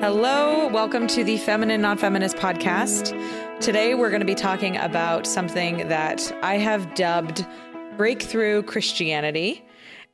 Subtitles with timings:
[0.00, 3.18] Hello, welcome to the Feminine Not Feminist podcast.
[3.60, 7.46] Today we're going to be talking about something that I have dubbed
[7.96, 9.64] breakthrough Christianity.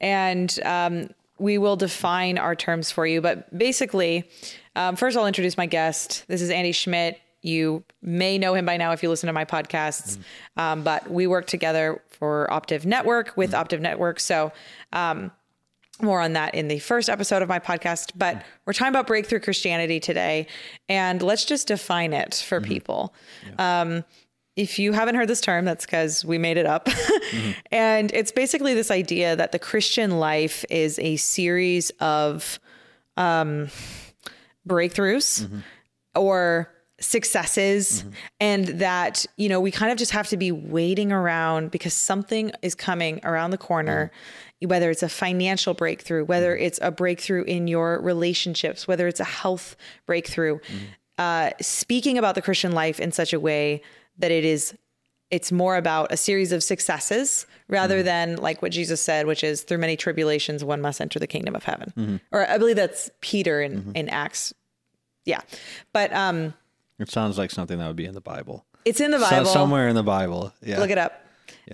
[0.00, 3.20] And um, we will define our terms for you.
[3.20, 4.30] But basically,
[4.76, 6.26] um, first I'll introduce my guest.
[6.28, 7.20] This is Andy Schmitt.
[7.42, 10.16] You may know him by now if you listen to my podcasts,
[10.56, 14.20] um, but we work together for Optiv Network with Optiv Network.
[14.20, 14.52] So,
[14.92, 15.32] um,
[16.02, 18.12] more on that in the first episode of my podcast.
[18.16, 20.46] But we're talking about breakthrough Christianity today,
[20.88, 22.68] and let's just define it for mm-hmm.
[22.68, 23.14] people.
[23.58, 24.04] Um,
[24.56, 26.88] if you haven't heard this term, that's because we made it up.
[27.32, 27.50] Mm-hmm.
[27.70, 32.60] and it's basically this idea that the Christian life is a series of
[33.16, 33.68] um,
[34.68, 35.60] breakthroughs mm-hmm.
[36.14, 36.68] or
[37.00, 38.04] successes
[38.38, 42.52] and that you know we kind of just have to be waiting around because something
[42.62, 44.12] is coming around the corner
[44.66, 46.64] whether it's a financial breakthrough whether mm-hmm.
[46.64, 50.84] it's a breakthrough in your relationships whether it's a health breakthrough mm-hmm.
[51.18, 53.82] uh, speaking about the christian life in such a way
[54.18, 54.74] that it is
[55.30, 58.04] it's more about a series of successes rather mm-hmm.
[58.04, 61.54] than like what jesus said which is through many tribulations one must enter the kingdom
[61.56, 62.20] of heaven.
[62.30, 64.52] Or i believe that's peter in, in acts.
[65.24, 65.40] Yeah.
[65.92, 66.54] But um
[66.98, 68.66] It sounds like something that would be in the Bible.
[68.84, 69.46] it's in the So- bible.
[69.46, 70.52] somewhere in the Bible.
[70.62, 70.78] Yeah.
[70.78, 71.21] look it up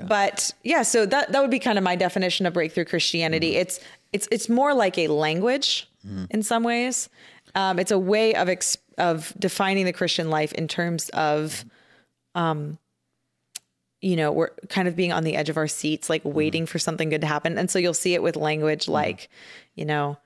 [0.06, 3.52] but yeah so that that would be kind of my definition of breakthrough christianity.
[3.52, 3.60] Mm-hmm.
[3.62, 3.80] it's
[4.12, 5.88] it's it's more like a language
[6.30, 7.08] in some ways.
[7.54, 11.64] Um, it's a way of ex- of defining the christian life in terms of
[12.34, 12.78] um
[14.00, 16.78] you know we're kind of being on the edge of our seats like waiting for
[16.78, 17.58] something good to happen.
[17.58, 19.28] And so you'll see it with language like
[19.74, 20.18] you know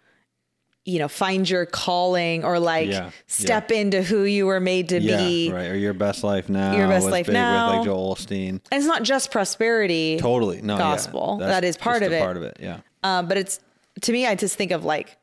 [0.85, 5.01] you know find your calling or like Yeah, step into who you were made to
[5.01, 5.71] yeah, be right.
[5.71, 6.77] Or your best life now.
[6.77, 7.69] Your Best Life Now.
[7.69, 8.49] With like Joel Osteen.
[8.49, 10.61] and it's not just prosperity Totally.
[10.61, 10.75] No.
[10.75, 10.79] yeah.
[10.79, 11.37] gospel.
[11.39, 12.23] That's That is part of it.
[12.23, 12.57] Part of it.
[12.61, 12.81] Yeah.
[13.03, 13.61] Um, but it's
[14.03, 15.17] to me, I just think of like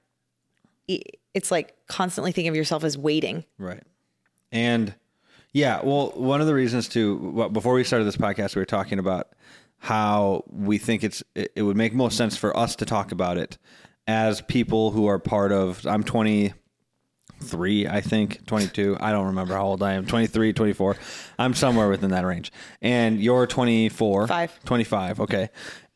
[0.87, 3.43] it's like constantly thinking of yourself as waiting.
[3.57, 3.83] Right.
[4.51, 4.93] And
[5.51, 8.65] yeah, well, one of the reasons to well, before we started this podcast, we were
[8.65, 9.29] talking about
[9.79, 13.37] how we think it's it, it would make most sense for us to talk about
[13.37, 13.57] it
[14.09, 15.85] as people who are part of.
[15.85, 18.97] I'm 23, I think, 22.
[18.99, 20.07] I don't remember how old I am.
[20.07, 20.97] 23, 24.
[21.37, 22.51] I'm somewhere within that range.
[22.81, 24.59] And you're 24, Five.
[24.65, 25.19] 25.
[25.19, 25.49] Okay.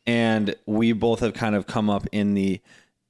[0.06, 2.60] And we both have kind of come up in the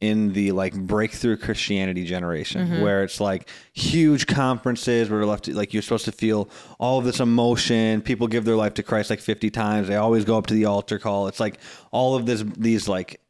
[0.01, 2.83] in the like breakthrough Christianity generation mm-hmm.
[2.83, 6.49] where it's like huge conferences where left to, like you're supposed to feel
[6.79, 8.03] all of this emotion.
[8.03, 9.89] People give their life to Christ like 50 times.
[9.89, 11.29] They always go up to the altar call.
[11.29, 11.59] It's like
[11.91, 13.21] all of this these like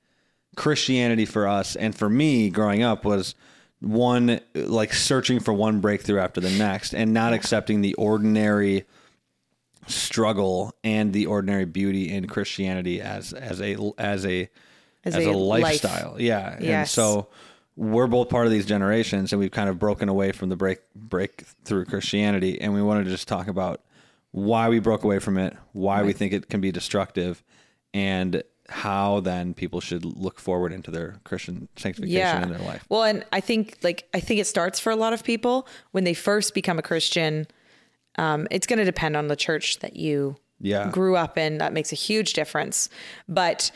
[0.56, 3.34] Christianity for us and for me growing up was
[3.80, 8.84] one like searching for one breakthrough after the next and not accepting the ordinary
[9.86, 14.48] struggle and the ordinary beauty in Christianity as as a as a
[15.04, 15.62] As as, a a, life.
[15.62, 16.16] lifestyle.
[16.18, 16.56] Yeah.
[16.80, 17.28] And so
[17.76, 20.78] we're both part of these generations and we've kind of broken away from the break
[20.94, 23.82] breakthrough Christianity and we wanted to just talk about
[24.30, 27.42] why we broke away from it, why we think it can be destructive
[27.92, 32.42] and how then people should look forward into their Christian sanctification Yeah.
[32.42, 32.84] in their life.
[32.88, 36.04] Well, and I think like I think it starts for a lot of people when
[36.04, 37.46] they first become a Christian.
[38.16, 40.88] Um, it's going to depend on the church that you Yeah.
[40.90, 41.58] grew up in.
[41.58, 42.88] That makes a huge difference.
[43.28, 43.70] But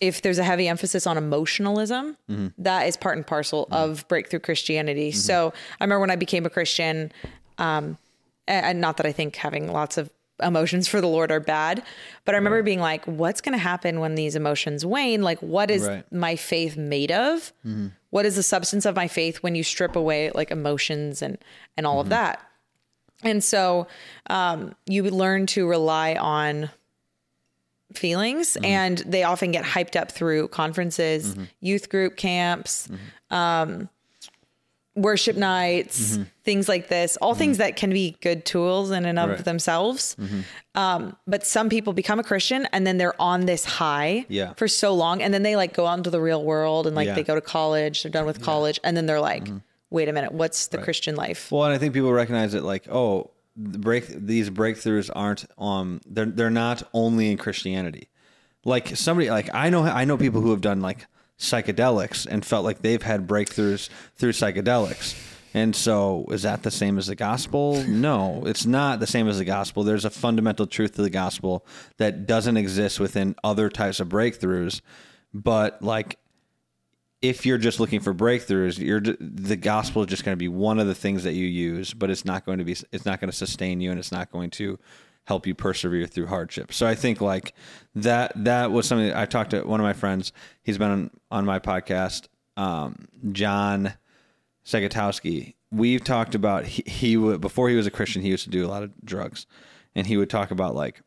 [0.00, 2.48] if there's a heavy emphasis on emotionalism, Mm-hmm.
[2.62, 5.12] that is part and parcel of breakthrough Christianity.
[5.12, 7.12] So I remember when I became a Christian,
[7.58, 7.98] um,
[8.48, 10.10] and not that I think having lots of
[10.42, 11.82] emotions for the Lord are bad,
[12.24, 15.22] but I remember being like, what's going to happen when these emotions wane?
[15.22, 16.12] Like, what is Right.
[16.12, 17.52] my faith made of?
[17.64, 17.88] Mm-hmm.
[18.10, 21.38] What is the substance of my faith when you strip away like emotions and
[21.76, 22.10] and all of mm-hmm.
[22.10, 22.46] that?
[23.22, 23.86] And so
[24.28, 26.70] um, you learn to rely on
[27.92, 28.64] feelings, mm-hmm.
[28.64, 32.88] and they often get hyped up through conferences, youth group camps,
[33.30, 33.88] um,
[34.96, 37.16] worship nights, things like this.
[37.16, 39.44] All things that can be good tools in and of Right.
[39.44, 40.16] themselves.
[40.74, 44.52] Um, but some people become a Christian and then they're on this high Yeah.
[44.54, 47.06] for so long, and then they like go out into the real world and like
[47.08, 47.14] Yeah.
[47.14, 49.48] they go to college, they're done with college, and then they're like,
[49.90, 51.50] wait a minute, what's the Christian life?
[51.52, 56.00] Well, and I think people recognize it like, oh, the break these breakthroughs aren't um
[56.06, 58.08] they're they're not only in Christianity.
[58.64, 61.06] Like somebody like I know I know people who have done like
[61.44, 65.14] psychedelics and felt like they've had breakthroughs through psychedelics.
[65.54, 67.84] And so is that the same as the gospel?
[67.84, 69.84] No, it's not the same as the gospel.
[69.84, 71.64] There's a fundamental truth to the gospel
[71.98, 74.80] that doesn't exist within other types of breakthroughs.
[75.32, 76.18] But like
[77.22, 80.80] if you're just looking for breakthroughs, you're the gospel is just going to be one
[80.80, 83.30] of the things that you use, but it's not going to be it's not going
[83.30, 84.78] to sustain you and it's not going to
[85.24, 86.72] help you persevere through hardship.
[86.72, 87.54] So I think like
[87.94, 90.32] that that was something that I talked to one of my friends.
[90.62, 93.94] He's been on, on my podcast, um, John
[94.64, 95.54] Segatowski.
[95.70, 98.66] we've talked about he, he would before he was a Christian, he used to do
[98.66, 99.46] a lot of drugs,
[99.94, 101.00] and he would talk about like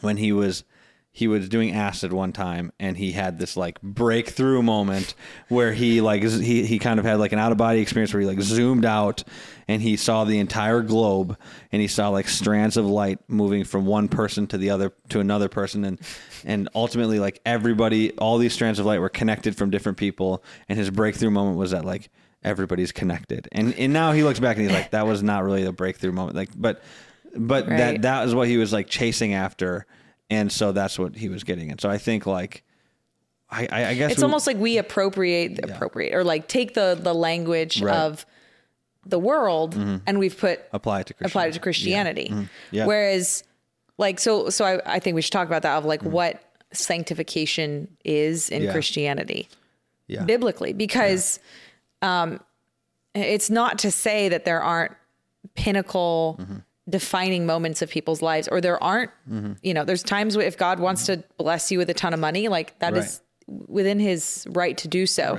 [0.00, 0.64] when he was
[1.14, 5.14] he was doing acid one time and he had this like breakthrough moment
[5.48, 8.22] where he like he, he kind of had like an out of body experience where
[8.22, 9.22] he like zoomed out
[9.68, 11.36] and he saw the entire globe
[11.70, 15.20] and he saw like strands of light moving from one person to the other to
[15.20, 15.84] another person.
[15.84, 16.00] And
[16.44, 20.42] and ultimately like everybody all these strands of light were connected from different people.
[20.66, 22.08] And his breakthrough moment was that like
[22.42, 23.48] everybody's connected.
[23.52, 26.12] And and now he looks back and he's like that was not really a breakthrough
[26.12, 26.36] moment.
[26.36, 26.82] Like but
[27.36, 28.02] but that Right.
[28.02, 29.84] that is what he was like chasing after
[30.32, 32.62] and so that's what he was getting and so i think like
[33.50, 36.98] i i, I guess it's we- almost like we appropriate appropriate or like take the
[37.08, 37.94] the language Right.
[37.96, 38.24] of
[39.04, 39.74] the world
[40.06, 41.32] and we've put apply it to Christianity.
[41.32, 42.28] applied it to Christianity.
[42.30, 42.42] Mm-hmm.
[42.70, 42.86] Yeah.
[42.86, 43.42] Whereas,
[43.98, 46.12] like, so, so I, I think we should talk about that of like Mm-hmm.
[46.12, 46.40] what
[46.72, 48.72] sanctification is in Yeah.
[48.72, 49.48] Christianity
[50.06, 51.40] yeah biblically, because
[52.00, 52.38] um,
[53.14, 54.92] it's not to say that there aren't
[55.56, 56.56] pinnacle Mm-hmm.
[56.88, 59.10] Defining moments of people's lives, or there aren't,
[59.62, 62.20] you know, there's times where if God wants to bless you with a ton of
[62.20, 65.36] money, like that is within his right to do so.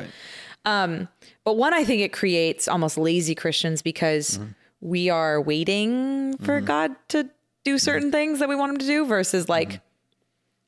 [0.65, 1.07] Right.
[1.43, 4.51] But one, I think it creates almost lazy Christians because Mm-hmm.
[4.81, 7.29] we are waiting for God to
[7.65, 9.77] do certain things that we want him to do versus like Mm-hmm.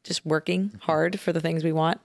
[0.04, 2.00] just working hard for the things we want.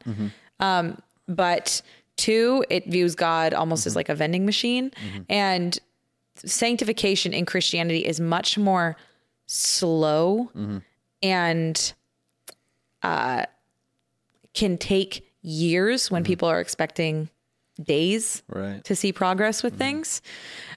[0.61, 1.83] Um, but
[2.17, 3.89] two, it views God almost Mm-hmm.
[3.89, 4.93] as like a vending machine.
[5.29, 5.77] And
[6.45, 8.97] sanctification in Christianity is much more
[9.47, 10.79] slow Mm-hmm.
[11.23, 11.93] and
[13.03, 13.45] uh,
[14.55, 17.29] can take years when people are expecting
[17.83, 20.21] days right to see progress with things.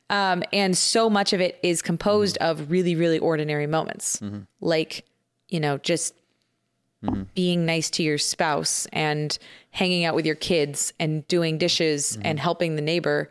[0.10, 4.22] Um, and so much of it is composed of really, really ordinary moments,
[4.62, 5.06] like,
[5.50, 6.14] you know, just
[7.36, 9.38] being nice to your spouse and
[9.72, 13.28] hanging out with your kids and doing dishes and helping the neighbor.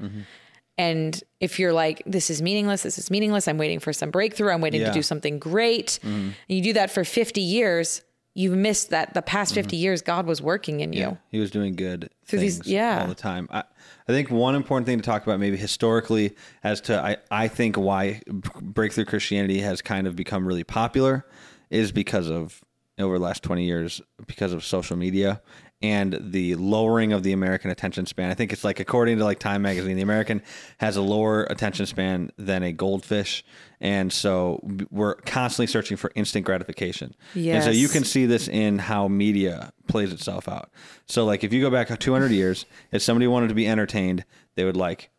[0.82, 4.50] And if you're like, this is meaningless, this is meaningless, I'm waiting for some breakthrough,
[4.50, 4.88] I'm waiting Yeah.
[4.88, 6.08] to do something great, mm-hmm.
[6.08, 8.02] and you do that for 50 years,
[8.34, 9.62] you've missed that the past mm-hmm.
[9.62, 11.18] 50 years God was working in you.
[11.28, 13.00] he was doing good Through these- yeah.
[13.02, 13.64] all the time I,
[14.08, 16.34] I think one important thing to talk about maybe historically
[16.64, 18.22] as to I, I think why
[18.60, 21.26] breakthrough christianity has kind of become really popular
[21.70, 22.62] is because of
[22.98, 25.42] over the last 20 years because of social media
[25.82, 28.30] and the lowering of the American attention span.
[28.30, 30.42] I think it's like according to like Time magazine, the American
[30.78, 33.44] has a lower attention span than a goldfish,
[33.80, 37.14] and so we're constantly searching for instant gratification.
[37.34, 37.54] Yes.
[37.54, 40.70] And so you can see this in how media plays itself out.
[41.06, 44.24] So like if you go back 200 years, if somebody wanted to be entertained,
[44.54, 45.10] they would like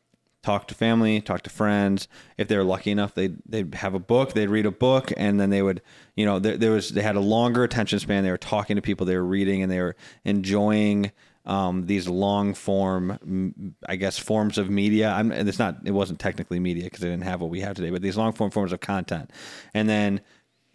[0.44, 2.08] talk to family, talk to friends.
[2.38, 5.40] If they were lucky enough, they'd they'd have a book, they'd read a book, and
[5.40, 5.82] then they would,
[6.16, 8.24] you know, there, there was they had a longer attention span.
[8.24, 9.96] They were talking to people, they were reading, and they were
[10.26, 11.12] enjoying
[11.46, 15.12] um, these long form, I guess, forms of media.
[15.12, 17.76] I'm, and it's not, it wasn't technically media because they didn't have what we have
[17.76, 19.32] today, but these long form forms of content,
[19.74, 20.22] and then.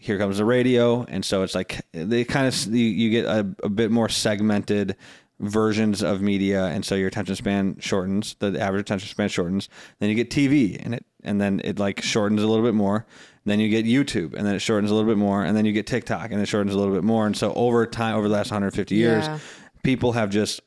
[0.00, 3.40] Here comes the radio, and so it's like they kind of you, you get a,
[3.64, 4.94] a bit more segmented
[5.40, 9.68] versions of media and so your attention span shortens the average attention span shortens.
[10.00, 13.06] Then you get tv and it and then it like shortens a little bit more.
[13.44, 15.44] Then you get youtube and then it shortens a little bit more.
[15.44, 17.24] And then you get tiktok and it shortens a little bit more.
[17.26, 19.38] And so over time over the last 150 years Yeah.
[19.84, 20.60] people have just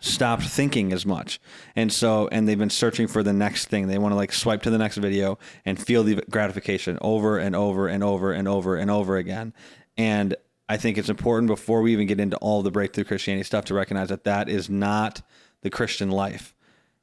[0.00, 1.40] stopped thinking as much.
[1.74, 3.88] And so and they've been searching for the next thing.
[3.88, 7.54] They want to like swipe to the next video and feel the gratification over and
[7.54, 9.52] over and over and over and over again.
[9.98, 10.34] And
[10.68, 13.74] i think it's important before we even get into all the breakthrough christianity stuff to
[13.74, 15.22] recognize that that is not
[15.62, 16.54] the christian life.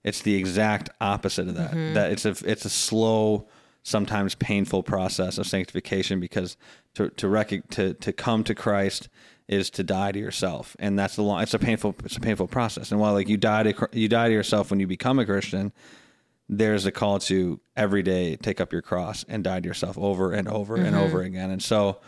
[0.03, 1.93] It's the exact opposite of that mm-hmm.
[1.93, 3.47] that it's a it's a slow
[3.83, 6.57] sometimes painful process of sanctification because
[6.95, 9.09] to to rec- to to come to Christ
[9.47, 10.75] is to die to yourself.
[10.79, 12.91] And that's the long it's a painful it's a painful process.
[12.91, 15.71] And while like you die to you die to yourself when you become a Christian
[16.49, 20.33] there's a call to every day take up your cross and die to yourself over
[20.33, 20.97] and over and mm-hmm.
[20.97, 21.49] over again.
[21.49, 21.99] And so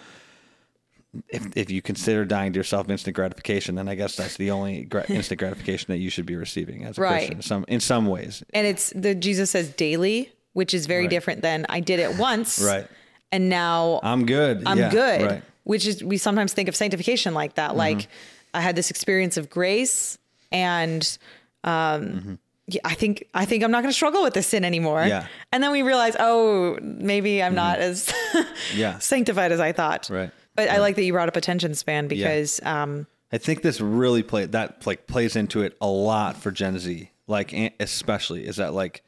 [1.30, 4.84] if, if you consider dying to yourself instant gratification, then I guess that's the only
[4.86, 7.18] gra- instant gratification that you should be receiving as a Right.
[7.28, 7.42] Christian.
[7.42, 11.66] Some in some ways, And it's the Jesus says daily, which is very different than
[11.70, 12.62] I did it once.
[12.62, 12.88] Right.
[13.32, 14.64] And now I'm good.
[14.66, 15.22] I'm Yeah, good.
[15.22, 15.32] Right.
[15.40, 15.46] Mm-hmm.
[15.64, 17.76] Which is we sometimes think of sanctification like that.
[17.76, 18.08] Like
[18.54, 20.18] I had this experience of grace
[20.52, 21.18] and
[21.64, 25.00] um yeah, I think I think I'm not going to struggle with this sin anymore.
[25.02, 25.10] Mm-hmm.
[25.10, 25.28] Yeah.
[25.52, 28.12] And then we realize, oh, maybe I'm not as
[28.76, 28.98] Yeah.
[28.98, 30.10] sanctified as I thought.
[30.10, 30.32] Right.
[30.56, 34.24] But I like that you brought up attention span because um I think this really
[34.24, 38.74] play that like plays into it a lot for Gen Z, like especially is that
[38.74, 39.04] like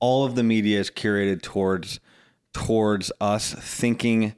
[0.00, 2.00] all of the media is curated towards
[2.52, 4.34] towards us thinking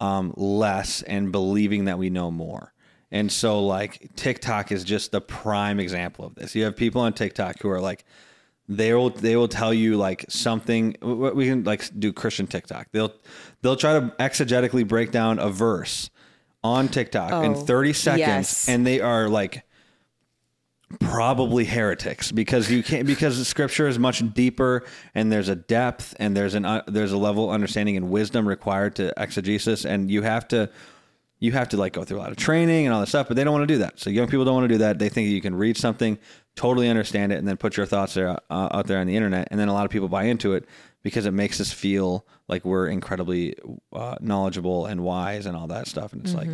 [0.00, 2.72] um, less and believing that we know more.
[3.10, 6.54] And so like TikTok is just the prime example of this.
[6.54, 8.04] You have people on TikTok who are like
[8.68, 12.88] they will they will tell you like something we can like do christian tiktok.
[12.92, 13.12] They'll
[13.62, 16.10] they'll try to exegetically break down a verse
[16.64, 18.68] on tiktok in Oh, 30 seconds yes.
[18.68, 19.62] and they are like
[21.00, 26.14] probably heretics because you can't because the scripture is much deeper and there's a depth
[26.20, 30.10] and there's an uh, there's a level of understanding and wisdom required to exegesis and
[30.10, 30.70] you have to
[31.40, 33.36] you have to like go through a lot of training and all this stuff but
[33.36, 33.98] they don't want to do that.
[33.98, 34.98] So young people don't want to do that.
[34.98, 36.18] They think you can read something
[36.56, 39.48] totally understand it and then put your thoughts there uh, out there on the internet.
[39.50, 40.64] And then a lot of people buy into it
[41.02, 43.54] because it makes us feel like we're incredibly
[43.92, 46.12] uh, knowledgeable and wise and all that stuff.
[46.12, 46.48] And it's like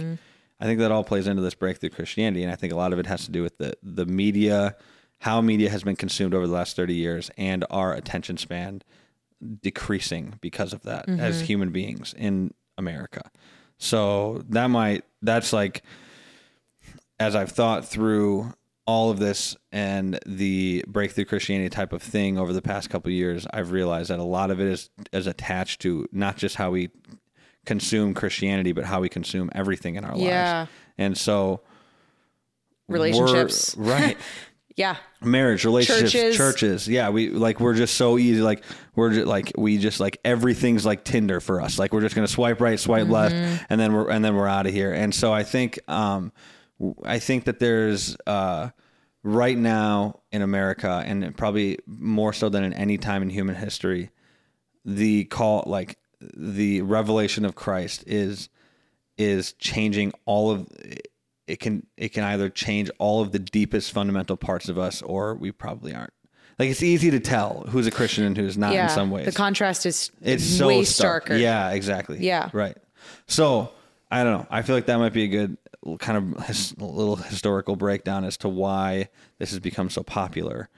[0.61, 2.99] I think that all plays into this breakthrough Christianity, and I think a lot of
[2.99, 4.76] it has to do with the the media,
[5.21, 8.82] how media has been consumed over the last thirty years, and our attention span
[9.61, 13.30] decreasing because of that as human beings in America.
[13.78, 15.82] So that might that's like
[17.18, 18.52] as I've thought through
[18.86, 23.14] all of this and the breakthrough Christianity type of thing over the past couple of
[23.14, 26.70] years, I've realized that a lot of it is is attached to not just how
[26.70, 26.90] we
[27.64, 30.58] consume Christianity, but how we consume everything in our Yeah.
[30.60, 30.70] lives.
[30.98, 31.60] And so
[32.88, 33.74] Relationships.
[33.76, 34.16] right?
[34.74, 34.96] Yeah.
[35.20, 36.36] Marriage, relationships, Churches.
[36.38, 36.88] churches.
[36.88, 38.40] Yeah, we like we're just so easy.
[38.40, 38.64] Like
[38.96, 41.78] we're just like we just like everything's like Tinder for us.
[41.78, 43.12] Like we're just gonna swipe right, swipe Mm-hmm.
[43.12, 44.90] left, and then we're and then we're out of here.
[44.94, 46.32] And so I think um,
[47.04, 48.70] I think that there's uh,
[49.22, 54.10] right now in America, and probably more so than in any time in human history,
[54.84, 58.48] the call like the revelation of Christ is
[59.18, 60.66] is changing all of
[61.46, 65.34] it can it can either change all of the deepest fundamental parts of us or
[65.34, 66.12] we probably aren't
[66.58, 68.84] like it's easy to tell who's a christian and who's not Yeah.
[68.84, 71.26] in some ways The contrast is it's so way stark.
[71.26, 71.38] starker.
[71.40, 72.48] yeah exactly Yeah.
[72.54, 72.76] right
[73.26, 73.70] so
[74.12, 75.57] i don't know i feel like that might be a good
[75.99, 80.69] kind of his, little historical breakdown as to why this has become so popular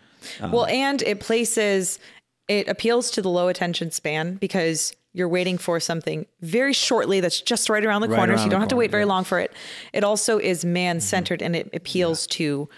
[0.40, 1.98] Well, and it places,
[2.48, 7.40] it appeals to the low attention span because you're waiting for something very shortly that's
[7.40, 8.36] just right around the Right corner.
[8.36, 9.08] so you don't have to wait very yeah.
[9.08, 9.52] long for it.
[9.92, 12.68] It also is man centered and it appeals to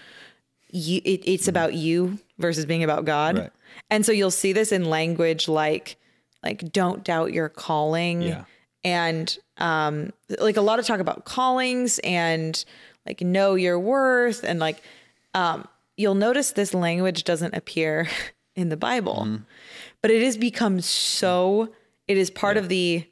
[0.69, 1.01] you.
[1.03, 3.35] It, it's about you versus being about God.
[3.35, 3.43] Mm-hmm.
[3.43, 3.51] Right.
[3.89, 5.97] And so you'll see this in language like,
[6.43, 8.21] like, don't doubt your calling.
[8.21, 8.43] Yeah.
[8.83, 12.63] And um, like a lot of talk about callings and
[13.05, 14.81] like know your worth and like
[15.33, 15.67] um,
[15.97, 18.07] you'll notice this language doesn't appear
[18.55, 19.43] in the Bible, Mm-hmm.
[20.01, 21.69] but it has become so.
[22.07, 23.05] It is part of the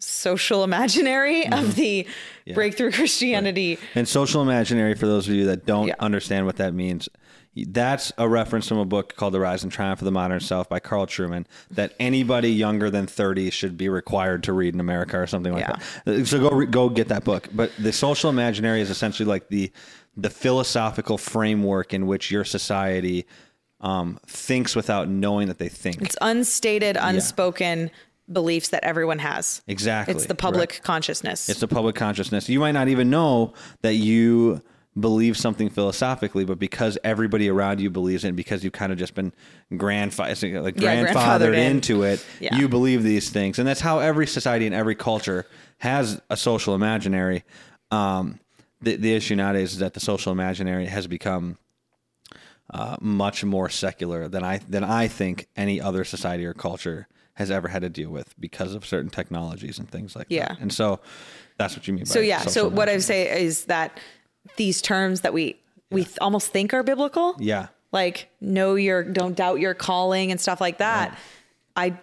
[0.00, 1.52] social imaginary Mm-hmm.
[1.52, 2.06] of the
[2.54, 3.78] breakthrough Christianity.
[3.94, 5.94] And social imaginary, for those of you that don't Yeah.
[6.00, 7.08] understand what that means,
[7.54, 10.68] that's a reference from a book called The Rise and Triumph of the Modern Self
[10.68, 15.18] by Carl Trueman that anybody younger than 30 should be required to read in America
[15.18, 15.76] or something like Yeah.
[16.06, 16.26] that.
[16.26, 17.48] So go re- go get that book.
[17.52, 19.70] But the social imaginary is essentially like the
[20.16, 23.26] the philosophical framework in which your society
[23.80, 26.00] um, thinks without knowing that they think.
[26.02, 27.90] It's unstated, unspoken
[28.30, 29.60] beliefs that everyone has.
[29.66, 30.14] exactly.
[30.14, 31.48] It's the public consciousness.
[31.48, 32.48] It's the public consciousness.
[32.48, 34.62] You might not even know that you
[34.98, 38.98] believe something philosophically, but because everybody around you believes it, and because you've kind of
[38.98, 39.32] just been
[39.72, 41.76] grandfa- like Yeah, grandfathered grandfathered in.
[41.76, 42.56] into it, Yeah.
[42.56, 45.46] you believe these things, and that's how every society and every culture
[45.78, 47.42] has a social imaginary.
[47.90, 48.38] Um,
[48.82, 51.56] the, the issue nowadays is that the social imaginary has become
[52.70, 57.50] uh, much more secular than I than I think any other society or culture has
[57.50, 60.48] ever had to deal with because of certain technologies and things like Yeah.
[60.48, 60.58] that.
[60.60, 61.00] And so
[61.58, 62.40] that's what you mean by so yeah.
[62.42, 63.98] So what I would say is that
[64.56, 65.56] these terms that we
[65.90, 67.36] we th- almost think are biblical.
[67.38, 67.68] Yeah.
[67.92, 71.16] like know your don't doubt your calling and stuff like that.
[71.76, 71.98] I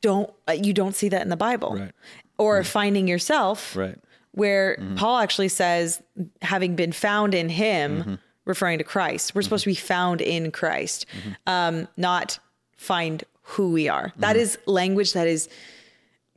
[0.00, 1.76] don't uh, you don't see that in the bible.
[1.76, 1.92] Right.
[2.38, 2.66] or mm.
[2.66, 3.98] finding yourself Right.
[4.32, 4.94] where mm-hmm.
[4.94, 6.00] paul actually says
[6.40, 8.14] having been found in him mm-hmm.
[8.44, 9.46] referring to christ we're mm-hmm.
[9.46, 11.06] supposed to be found in christ
[11.46, 12.38] um, not
[12.76, 14.12] find who we are.
[14.18, 15.48] That is language that is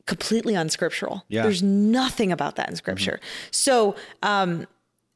[0.05, 1.23] completely unscriptural.
[1.27, 1.43] Yeah.
[1.43, 3.19] there's nothing about that in scripture.
[3.51, 4.65] So um,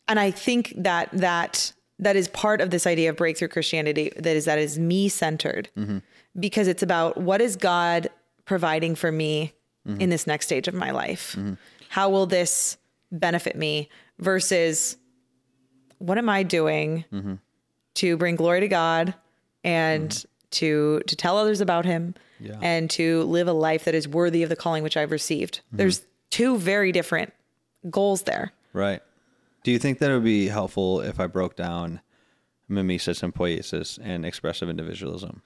[0.07, 4.11] and I think that that that is part of this idea of breakthrough Christianity.
[4.15, 5.99] That is that is me centered, mm-hmm.
[6.39, 8.09] because it's about what is God
[8.45, 9.53] providing for me
[9.87, 10.01] mm-hmm.
[10.01, 11.35] in this next stage of my life.
[11.37, 11.53] Mm-hmm.
[11.89, 12.77] How will this
[13.11, 14.97] benefit me versus
[15.99, 17.05] what am I doing
[17.95, 19.13] to bring glory to God
[19.63, 22.59] and to to tell others about Him Yeah.
[22.61, 25.61] and to live a life that is worthy of the calling which I've received.
[25.71, 27.33] There's two very different
[27.89, 28.51] goals there.
[28.73, 29.01] Right.
[29.65, 32.01] Do you think that it would be helpful if I broke down
[32.69, 35.41] mimesis and poiesis and expressive individualism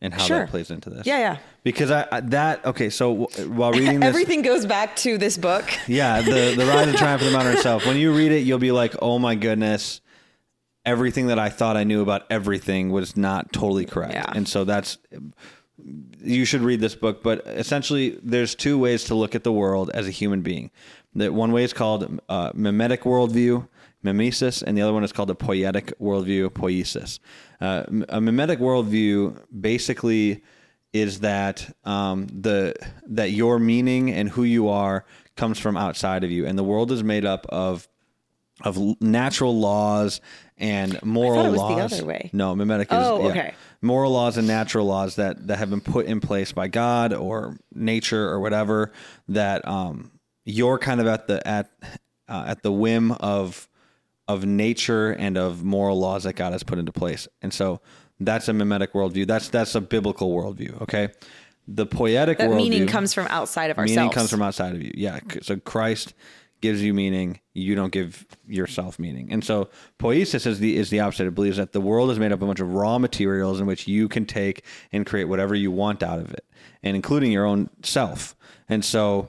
[0.00, 0.38] and how Sure.
[0.40, 1.06] that plays into this?
[1.06, 1.38] Yeah, yeah.
[1.64, 2.90] Because I, I that okay.
[2.90, 5.64] So w- while reading this, Everything goes back to this book.
[5.88, 7.86] yeah, the the rise and triumph of the modern self.
[7.86, 10.00] When you read it, you'll be like, oh my goodness.
[10.84, 14.14] everything that I thought I knew about everything was not totally correct.
[14.14, 14.32] Yeah.
[14.34, 14.98] And so that's
[16.22, 19.90] you should read this book, but essentially there's two ways to look at the world
[19.94, 20.70] as a human being.
[21.16, 23.66] That one way is called uh, mimetic worldview,
[24.02, 27.18] mimesis, and the other one is called a poietic worldview, poiesis.
[27.60, 30.42] Uh, a mimetic worldview basically
[30.92, 32.74] is that um, the
[33.06, 35.04] that your meaning and who you are
[35.36, 37.88] comes from outside of you, and the world is made up of
[38.62, 40.20] of natural laws
[40.56, 41.92] and moral it was the laws.
[41.92, 42.30] other way.
[42.32, 43.28] No, mimetic is Oh, yeah.
[43.30, 43.54] okay.
[43.82, 47.58] moral laws and natural laws that that have been put in place by God or
[47.74, 48.92] nature or whatever
[49.28, 50.10] that um,
[50.46, 51.70] you're kind of at the at
[52.28, 53.68] uh, at the whim of
[54.28, 57.28] of nature and of moral laws that God has put into place.
[57.42, 57.80] And so
[58.18, 59.26] that's a mimetic worldview.
[59.26, 60.80] That's that's a biblical worldview.
[60.82, 61.10] Okay,
[61.68, 63.96] the poetic That worldview meaning comes from outside of ourselves.
[63.96, 64.92] meaning comes from outside of you.
[64.94, 65.20] Yeah.
[65.42, 66.14] So Christ
[66.60, 67.40] gives you meaning.
[67.52, 69.32] You don't give yourself meaning.
[69.32, 71.26] And so poiesis is the is the opposite.
[71.26, 73.66] It believes that the world is made up of a bunch of raw materials in
[73.66, 76.44] which you can take and create whatever you want out of it,
[76.82, 78.36] and including your own self.
[78.68, 79.28] And so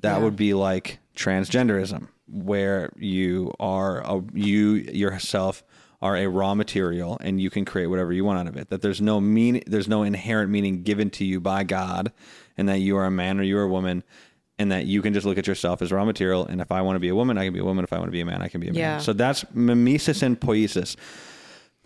[0.00, 0.24] that Yeah.
[0.24, 5.62] would be like transgenderism, where you are a, you yourself
[6.00, 8.68] are a raw material and you can create whatever you want out of it.
[8.70, 12.12] That there's no mean there's no inherent meaning given to you by God,
[12.56, 14.04] and that you are a man or you are a woman,
[14.60, 16.46] and that you can just look at yourself as raw material.
[16.46, 17.82] And if I want to be a woman, I can be a woman.
[17.84, 18.78] If I want to be a man, I can be a man.
[18.80, 18.98] Yeah.
[18.98, 20.94] So that's mimesis and poiesis.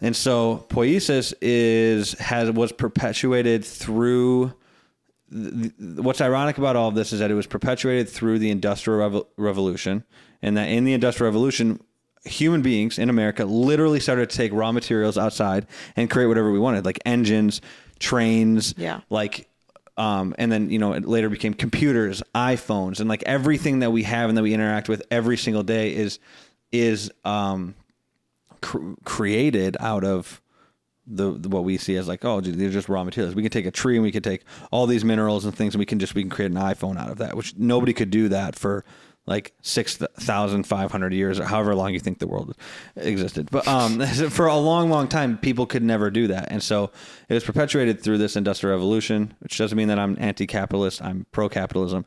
[0.01, 4.53] And so poiesis is has was perpetuated through
[5.33, 8.99] th- what's ironic about all of this is that it was perpetuated through the industrial
[9.01, 10.05] Revo- revolution
[10.43, 11.81] and that in the industrial revolution
[12.25, 16.59] human beings in america literally started to take raw materials outside and create whatever we
[16.59, 17.61] wanted like engines
[17.99, 19.01] trains Yeah.
[19.11, 19.49] like
[19.97, 24.03] um, and then you know it later became computers iphones and like everything that we
[24.05, 26.19] have and that we interact with every single day is
[26.71, 27.75] is um,
[28.61, 30.41] cr- created out of
[31.07, 33.35] the, the what we see as like oh they're just raw materials.
[33.35, 35.81] We can take a tree and we can take all these minerals and things and
[35.81, 38.29] we can just we can create an iPhone out of that, which nobody could do
[38.29, 38.85] that for
[39.27, 42.57] like six thousand five hundred years or however long you think the world
[42.97, 43.49] existed.
[43.51, 46.91] But um, for a long, long time, people could never do that, and so
[47.29, 51.03] it was perpetuated through this industrial revolution, which doesn't mean that I'm anti-capitalist.
[51.03, 52.05] I'm pro-capitalism,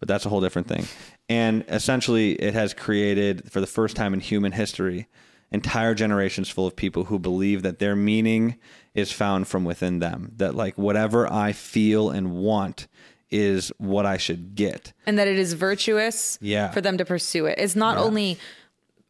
[0.00, 0.86] but that's a whole different thing.
[1.28, 5.06] And essentially, it has created for the first time in human history
[5.52, 8.56] entire generations full of people who believe that their meaning
[8.94, 10.32] is found from within them.
[10.36, 12.88] That like whatever I feel and want
[13.30, 14.92] is what I should get.
[15.06, 16.70] and that it is virtuous Yeah.
[16.70, 17.58] for them to pursue it.
[17.58, 18.38] It's not only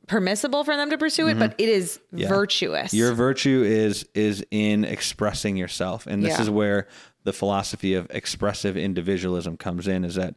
[0.06, 2.18] permissible for them to pursue it, but it is Mm-hmm.
[2.18, 2.28] Yeah.
[2.28, 2.94] virtuous.
[2.94, 6.42] Your virtue is is in expressing yourself, and this Yeah.
[6.42, 6.86] is where
[7.24, 10.04] the philosophy of expressive individualism comes in.
[10.04, 10.34] Is that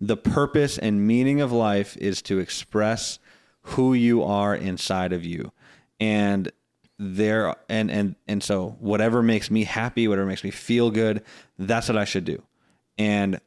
[0.00, 3.18] the purpose and meaning of life is to express
[3.62, 5.52] who you are inside of you,
[5.98, 6.50] and
[6.98, 11.22] there and and and so whatever makes me happy, whatever makes me feel good,
[11.58, 12.42] that's what I should do,
[12.98, 13.40] and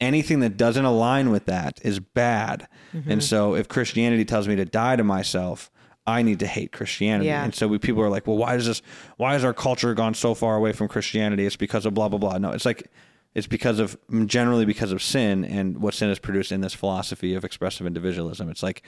[0.00, 2.68] anything that doesn't align with that is bad.
[2.94, 3.12] Mm-hmm.
[3.12, 5.70] And so if Christianity tells me to die to myself,
[6.06, 7.28] I need to hate Christianity.
[7.28, 7.44] Yeah.
[7.44, 8.82] And so we people are like, well, why is this
[9.16, 11.46] why has our culture gone so far away from Christianity?
[11.46, 12.38] It's because of blah blah blah.
[12.38, 12.90] No, it's like
[13.34, 17.34] it's because of generally because of sin and what sin has produced in this philosophy
[17.34, 18.48] of expressive individualism.
[18.48, 18.82] It's like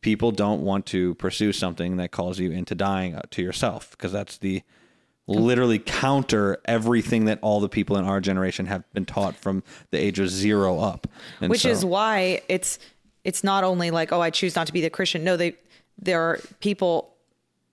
[0.00, 4.12] people don't want to pursue something that calls you into dying uh, to yourself because
[4.12, 4.62] that's the
[5.26, 9.98] literally counter everything that all the people in our generation have been taught from the
[9.98, 11.06] age of zero up.
[11.40, 12.78] And which so- is why it's
[13.22, 15.22] it's not only like oh I choose not to be the Christian.
[15.22, 15.54] No, they
[15.98, 17.14] there are people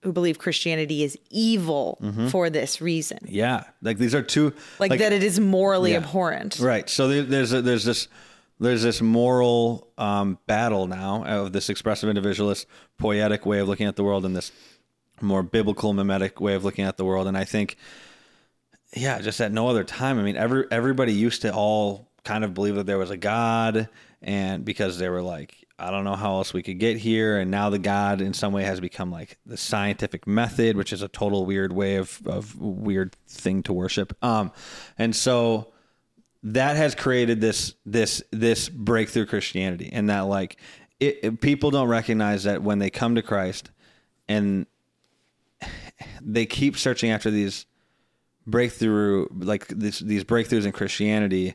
[0.02, 2.28] who believe Christianity is evil Mm-hmm.
[2.28, 5.96] for this reason, yeah, like these are two like, that it is morally Yeah.
[5.98, 6.60] abhorrent.
[6.60, 6.88] Right.
[6.88, 8.06] So there, there's a, there's this
[8.60, 12.66] there's this moral um, battle now of this expressive individualist,
[12.98, 14.52] poetic way of looking at the world, and this
[15.20, 17.26] more biblical, mimetic way of looking at the world.
[17.26, 17.76] And I think,
[18.94, 20.18] yeah, just at no other time.
[20.18, 23.88] I mean, every everybody used to all kind of believe that there was a God,
[24.22, 27.38] and because they were like, I don't know how else we could get here.
[27.38, 31.02] And now the God, in some way, has become like the scientific method, which is
[31.02, 34.16] a total weird way of of weird thing to worship.
[34.22, 34.50] Um,
[34.98, 35.72] and so
[36.42, 40.56] that has created this this this breakthrough Christianity, and that like
[41.00, 43.70] it, it- people don't recognize that when they come to Christ,
[44.28, 44.66] and
[46.22, 47.66] they keep searching after these
[48.46, 51.54] breakthrough like this, these breakthroughs in Christianity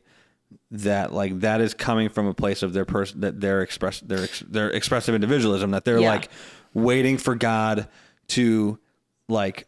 [0.69, 4.23] that like that is coming from a place of their person that their express their
[4.23, 6.09] ex- their expressive individualism that they're Yeah.
[6.11, 6.29] like
[6.73, 7.87] waiting for God
[8.29, 8.77] to
[9.27, 9.67] like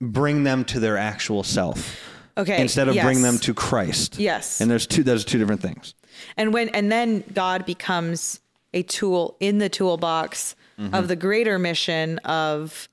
[0.00, 1.96] bring them to their actual self
[2.36, 3.04] Okay, instead of yes.
[3.04, 4.60] bring them to Christ Yes.
[4.60, 5.94] and there's two there's two different things
[6.36, 8.40] And when and then God becomes
[8.72, 10.92] a tool in the toolbox Mm-hmm.
[10.92, 12.88] of the greater mission of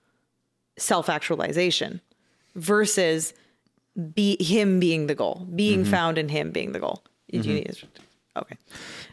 [0.78, 2.00] self-actualization
[2.56, 3.34] versus
[4.14, 5.92] be him being the goal, being Mm-hmm.
[5.92, 7.04] found in him being the goal.
[7.32, 7.78] Need-
[8.38, 8.56] Okay.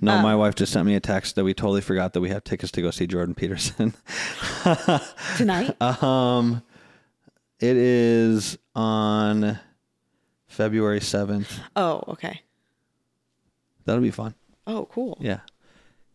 [0.01, 2.29] No, Um, my wife just sent me a text that we totally forgot that we
[2.29, 3.95] have tickets to go see Jordan Peterson.
[5.37, 5.81] Tonight?
[5.83, 6.63] um,
[7.59, 9.59] it is on
[10.59, 11.61] February seventh.
[11.77, 12.43] oh, okay.
[13.85, 14.35] That'll be fun.
[14.67, 15.17] Oh, cool.
[15.21, 15.41] Yeah.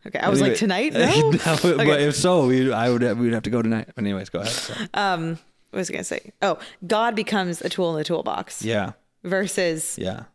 [0.05, 0.19] Okay.
[0.19, 0.91] I was like, tonight?
[0.93, 1.31] No?
[1.31, 1.37] No,
[1.77, 3.87] But if so, we, I would we would have to go tonight.
[3.95, 4.51] But anyways, go ahead.
[4.51, 5.39] So, Um,
[5.71, 6.33] what was I going to say?
[6.41, 8.91] Oh, God becomes a tool in the toolbox yeah,
[9.23, 10.25] versus yeah,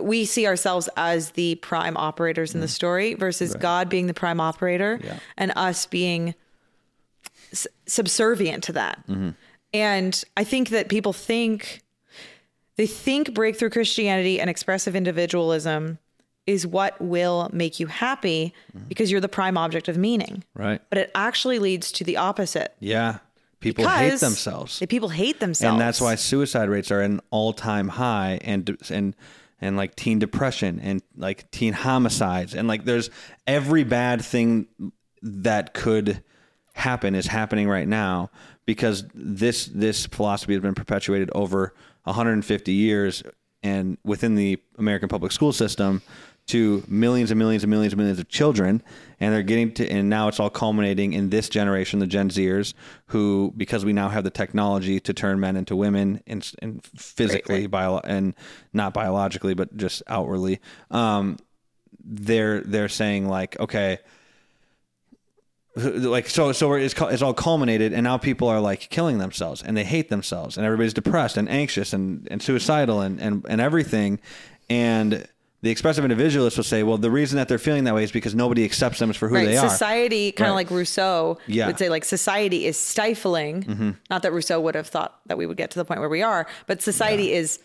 [0.00, 4.40] we see ourselves as the prime operators in the story versus God being the prime
[4.40, 5.04] operator Mm.
[5.04, 5.18] Yeah.
[5.36, 6.34] and us being
[7.52, 9.04] s- subservient to that.
[9.08, 9.30] Mm-hmm.
[9.74, 11.82] And I think that people think
[12.80, 15.98] they think breakthrough Christianity and expressive individualism
[16.46, 18.88] is what will make you happy Mm-hmm.
[18.88, 20.42] because you're the prime object of meaning.
[20.54, 20.80] right.
[20.88, 22.74] But it actually leads to the opposite.
[22.80, 23.18] Yeah,
[23.60, 24.78] people hate themselves.
[24.78, 25.72] the people hate themselves.
[25.72, 29.14] and that's why suicide rates are at an all-time high and and
[29.60, 33.10] and like teen depression and like teen homicides and like there's
[33.46, 34.66] every bad thing
[35.22, 36.22] that could
[36.72, 38.30] happen is happening right now
[38.64, 43.22] because this this philosophy has been perpetuated over 150 years
[43.62, 46.02] and within the American public school system
[46.46, 48.82] to millions and millions and millions and millions of children
[49.20, 52.74] and they're getting to and now it's all culminating in this generation the gen zers
[53.06, 57.66] who because we now have the technology to turn men into women and, and physically
[57.66, 58.34] bio, and
[58.72, 60.58] not biologically but just outwardly
[60.90, 61.36] um,
[62.02, 63.98] they're they're saying like okay
[65.84, 69.76] like so so it's it's all culminated and now people are like killing themselves and
[69.76, 74.18] they hate themselves and everybody's depressed and anxious and, and suicidal and, and and everything
[74.68, 75.26] and
[75.62, 78.34] the expressive individualist will say well the reason that they're feeling that way is because
[78.34, 79.44] nobody accepts them for who right.
[79.46, 80.56] they are Society, kind of Right.
[80.66, 81.62] like Rousseau, Yeah.
[81.62, 81.68] Mm-hmm.
[81.68, 83.96] would say like society is stifling.
[84.10, 86.22] Not that Rousseau would have thought that we would get to the point where we
[86.22, 87.58] are, but society is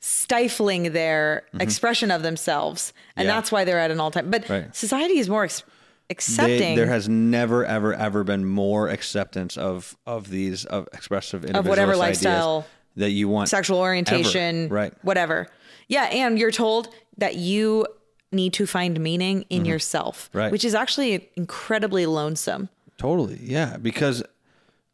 [0.00, 3.28] stifling their expression of themselves, and Mm-hmm.
[3.28, 3.34] Yeah.
[3.36, 4.30] that's why they're at an all-time.
[4.30, 4.74] But Right.
[4.74, 5.62] society is more ex-
[6.08, 11.44] They- accepting there has never ever ever been more acceptance of of these of expressive
[11.44, 14.74] of whatever lifestyle, that you want sexual orientation, ever.
[14.74, 15.48] right Whatever.
[15.88, 16.88] Yeah, and you're told
[17.18, 17.86] that you
[18.30, 20.38] need to find meaning in yourself, Mm-hmm.
[20.38, 20.52] Right.
[20.52, 22.68] which is actually incredibly lonesome.
[22.98, 23.38] Totally.
[23.42, 24.22] Yeah, because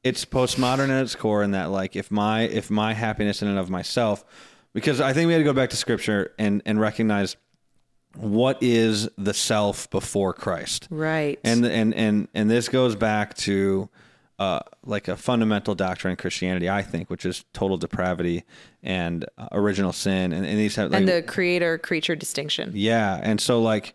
[0.05, 3.59] it's postmodern at its core in that like if my if my happiness in and
[3.59, 4.25] of myself
[4.73, 7.37] because I think we had to go back to scripture and and recognize
[8.17, 10.89] what is the self before Christ.
[10.91, 11.39] Right.
[11.45, 13.89] And and and and this goes back to
[14.39, 18.45] uh, like a fundamental doctrine in Christianity, I think, which is total depravity
[18.83, 22.71] and uh, original sin, and, and these have like, and the creator creature distinction.
[22.75, 23.95] yeah, and so like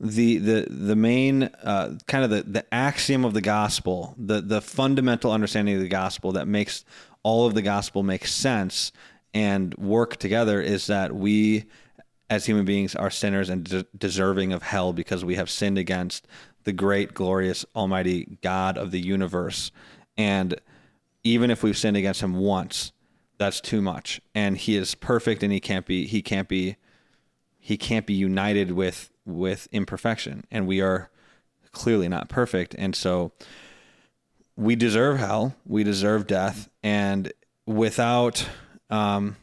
[0.00, 4.60] the the the main uh, kind of the the axiom of the gospel, the the
[4.60, 6.84] fundamental understanding of the gospel that makes
[7.22, 8.90] all of the gospel make sense
[9.34, 11.66] and work together is that we
[12.30, 16.26] as human beings are sinners and de- deserving of hell because we have sinned against
[16.64, 19.70] the great glorious almighty God of the universe.
[20.16, 20.58] And
[21.24, 22.92] even if we've sinned against him once
[23.40, 24.20] that's too much.
[24.34, 26.76] And he is perfect and he can't be he can't be
[27.58, 30.44] he can't be united with with imperfection.
[30.50, 31.10] And we are
[31.72, 32.74] clearly not perfect.
[32.76, 33.32] And so
[34.56, 35.56] we deserve hell.
[35.64, 36.68] We deserve death.
[36.82, 37.32] And
[37.66, 38.46] without
[38.90, 39.36] um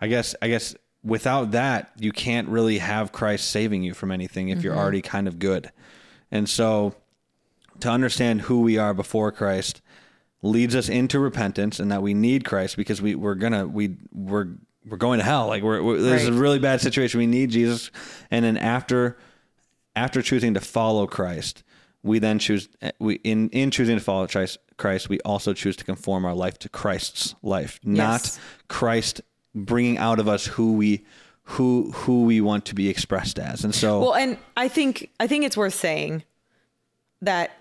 [0.00, 4.48] i guess i guess without that you can't really have christ saving you from anything
[4.48, 4.80] if you're mm-hmm.
[4.80, 5.70] already kind of good.
[6.30, 6.94] And so
[7.80, 9.80] to understand who we are before christ
[10.42, 14.48] leads us into repentance and that we need christ because we we're gonna we we're
[14.86, 15.48] we're going to hell.
[15.48, 17.18] Like we're, we're there's a really bad situation.
[17.18, 17.90] We need jesus.
[18.30, 19.18] And then after
[19.94, 21.64] after choosing to follow christ
[22.02, 25.84] we then choose we in in choosing to follow christ christ we also choose to
[25.84, 28.40] conform our life to christ's life not Yes.
[28.68, 29.20] christ
[29.54, 31.04] bringing out of us who we
[31.42, 33.64] who who we want to be expressed as.
[33.64, 36.24] And so Well, and I think I think it's worth saying
[37.22, 37.52] that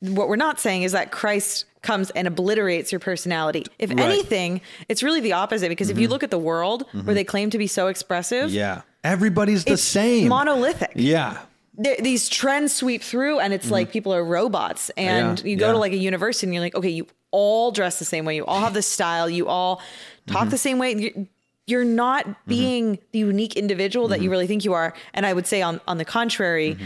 [0.00, 3.64] what we're not saying is that Christ comes and obliterates your personality.
[3.78, 4.00] If Right.
[4.00, 6.12] anything, it's really the opposite because if you mm-hmm.
[6.12, 7.14] look at the world where mm-hmm.
[7.14, 8.82] they claim to be so expressive, yeah.
[9.04, 10.28] Everybody's the same.
[10.28, 10.90] monolithic.
[10.96, 11.38] yeah.
[11.78, 13.74] These trends sweep through and it's mm-hmm.
[13.74, 14.90] like people are robots.
[14.96, 15.72] And Yeah, you go yeah.
[15.72, 18.34] to like a university and you're like okay you all dress the same way.
[18.34, 19.28] You all have the style.
[19.28, 19.82] You all
[20.26, 20.50] talk Mm-hmm.
[20.50, 21.26] the same way
[21.66, 24.12] You're- not being the unique individual Mm-hmm.
[24.12, 26.76] that you really think you are and i would say on on the contrary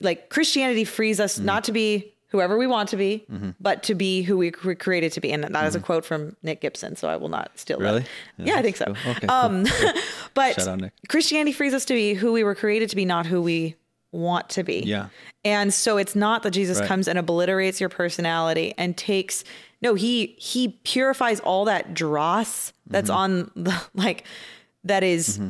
[0.00, 1.46] like christianity frees us Mm-hmm.
[1.46, 3.24] not to be whoever we want to be
[3.60, 6.34] but to be who we were created to be and that is a quote from
[6.42, 7.84] nick gibson so i will not steal Mm-hmm.
[7.84, 8.04] Really?
[8.38, 9.12] that yeah, i think so Cool.
[9.12, 9.30] Okay, cool.
[9.36, 9.66] um
[10.34, 10.92] but Shout out, Nick.
[11.08, 13.76] christianity frees us to be who we were created to be not who we
[14.14, 15.08] want to be Yeah.
[15.44, 16.88] and so it's not that Jesus Right.
[16.88, 19.44] comes and obliterates your personality and takes
[19.82, 23.18] no, he he purifies all that dross that's Mm-hmm.
[23.18, 24.24] on the like
[24.84, 25.40] that is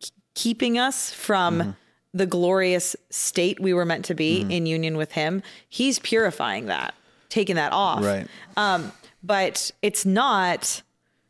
[0.00, 1.70] k- keeping us from Mm-hmm.
[2.14, 5.42] the glorious state we were meant to be in union with him.
[5.68, 6.94] He's purifying that,
[7.28, 8.02] taking that off.
[8.04, 8.26] Right.
[8.56, 8.90] Um,
[9.22, 10.82] but it's not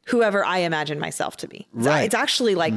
[0.08, 1.66] whoever I imagine myself to be.
[1.76, 2.02] It's, Right.
[2.04, 2.74] it's actually like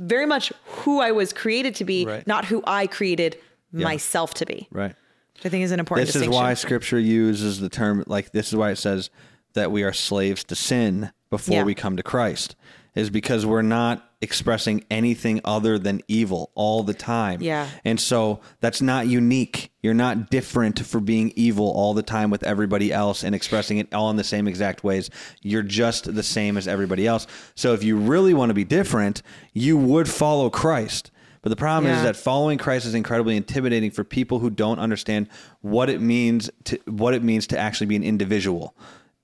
[0.00, 2.26] very much who I was created to be, Right.
[2.26, 3.36] not who I created
[3.72, 4.66] myself to be.
[4.72, 4.94] Right.
[5.34, 8.48] Which I think is an important This is why scripture uses the term like this
[8.48, 9.10] is why it says
[9.54, 11.64] that we are slaves to sin before Yeah.
[11.64, 12.56] we come to Christ
[12.94, 17.40] is because we're not expressing anything other than evil all the time.
[17.42, 17.68] Yeah.
[17.84, 19.72] And so that's not unique.
[19.82, 23.92] You're not different for being evil all the time with everybody else and expressing it
[23.94, 25.08] all in the same exact ways.
[25.42, 27.26] You're just the same as everybody else.
[27.54, 29.22] So if you really want to be different,
[29.54, 31.10] you would follow Christ.
[31.42, 31.96] But the problem Yeah.
[31.98, 35.28] is that following Christ is incredibly intimidating for people who don't understand
[35.62, 38.74] what it means to what it means to actually be an individual.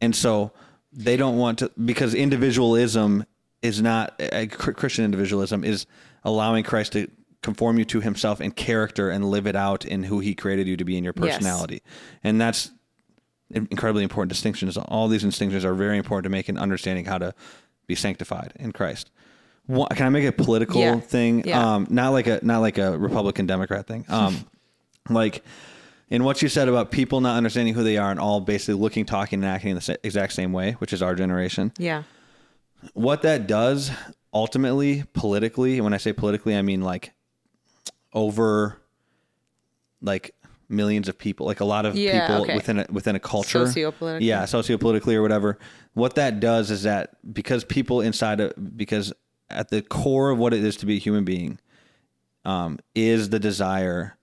[0.01, 0.53] And so
[0.91, 3.27] they don't want to because individualism
[3.67, 5.87] is not uh, Christian individualism is
[6.25, 7.09] allowing Christ to
[7.43, 10.77] conform you to himself in character and live it out in who he created you
[10.77, 11.37] to be in your Yes.
[11.37, 11.83] personality.
[12.25, 12.71] And that's
[13.51, 14.77] in- incredibly important distinctions.
[14.77, 17.35] All these distinctions are very important to make in understanding how to
[17.87, 19.11] be sanctified in Christ.
[19.67, 20.99] One, can I make a political Yeah.
[20.99, 21.45] thing?
[21.47, 21.75] Yeah.
[21.75, 24.05] Um, not like a not like a Republican Democrat thing.
[24.09, 24.45] Um,
[25.09, 25.45] like
[26.09, 29.05] in what you said about people not understanding who they are and all basically looking,
[29.05, 31.73] talking, and acting in the exact same way, which is our generation.
[31.79, 32.03] Yeah.
[32.95, 33.91] What that does
[34.33, 37.13] ultimately, politically, and when I say politically, I mean like
[38.13, 38.81] over
[40.03, 40.35] like
[40.69, 42.55] millions of people, like a lot of Yeah, people okay.
[42.55, 43.65] within a within a culture.
[43.65, 44.23] Sociopolitically.
[44.23, 45.59] Yeah, sociopolitically or whatever.
[45.95, 49.13] What that does is that because people inside of because
[49.51, 51.59] at the core of what it is to be a human being
[52.45, 54.17] um, is the desire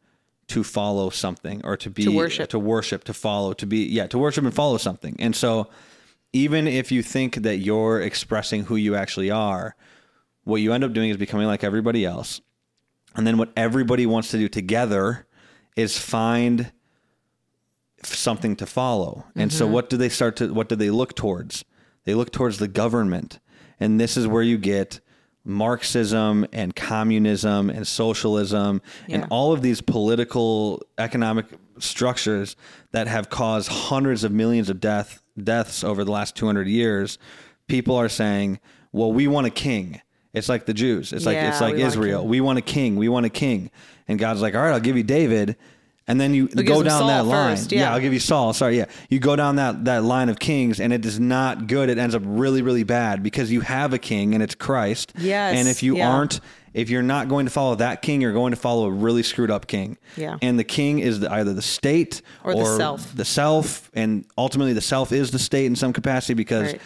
[0.47, 2.49] to follow something or to be To worship.
[2.49, 5.69] to worship to follow to be yeah to worship and follow something and so
[6.33, 9.75] even if you think that you're expressing who you actually are
[10.43, 12.41] what you end up doing is becoming like everybody else
[13.15, 15.27] and then what everybody wants to do together
[15.75, 16.71] is find
[18.03, 19.25] something to follow.
[19.35, 19.73] And so mm-hmm.
[19.73, 21.63] what do they start to what do they look towards?
[22.05, 23.39] They look towards the government.
[23.79, 24.99] And this is where you get
[25.45, 29.15] Marxism and communism and socialism Yeah.
[29.15, 31.47] and all of these political economic
[31.79, 32.55] structures
[32.91, 37.17] that have caused hundreds of millions of death deaths over the last 200 years.
[37.67, 38.59] People are saying,
[38.91, 40.01] "Well, we want a king."
[40.33, 41.13] It's like the Jews.
[41.13, 42.21] It's like it's like we Israel.
[42.21, 42.29] king.
[42.29, 42.95] We want a king.
[42.95, 43.69] We want a king.
[44.07, 45.55] And God's like, all right, I'll give you David.
[46.05, 47.55] And then you go down that line.
[47.55, 47.93] first, yeah.
[47.93, 48.51] I'll give you Saul.
[48.53, 48.85] Sorry, yeah.
[49.09, 51.89] You go down that that line of kings, and it is not good.
[51.89, 55.13] It ends up really, really bad because you have a king, and it's Christ.
[55.17, 56.09] Yes, And if you yeah.
[56.09, 56.41] aren't,
[56.73, 59.49] if you're not going to follow that king, you're going to follow a really screwed
[59.51, 59.97] up king.
[60.17, 60.37] Yeah.
[60.41, 63.15] And the king is the, either the state Or the self.
[63.15, 66.81] The self, and ultimately the self is the state in some capacity because Right.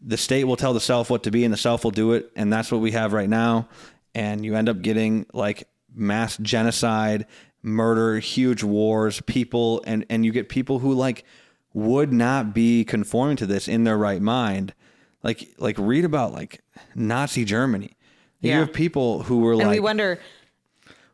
[0.00, 2.30] the state will tell the self what to be and the self will do it
[2.36, 3.68] and that's what we have right now
[4.14, 7.26] and you end up getting like mass genocide
[7.64, 11.24] murder huge wars people and and you get people who like
[11.72, 14.74] would not be conforming to this in their right mind
[15.22, 16.60] like like read about like
[16.94, 17.96] nazi germany
[18.40, 20.18] you have people who were And like we wonder,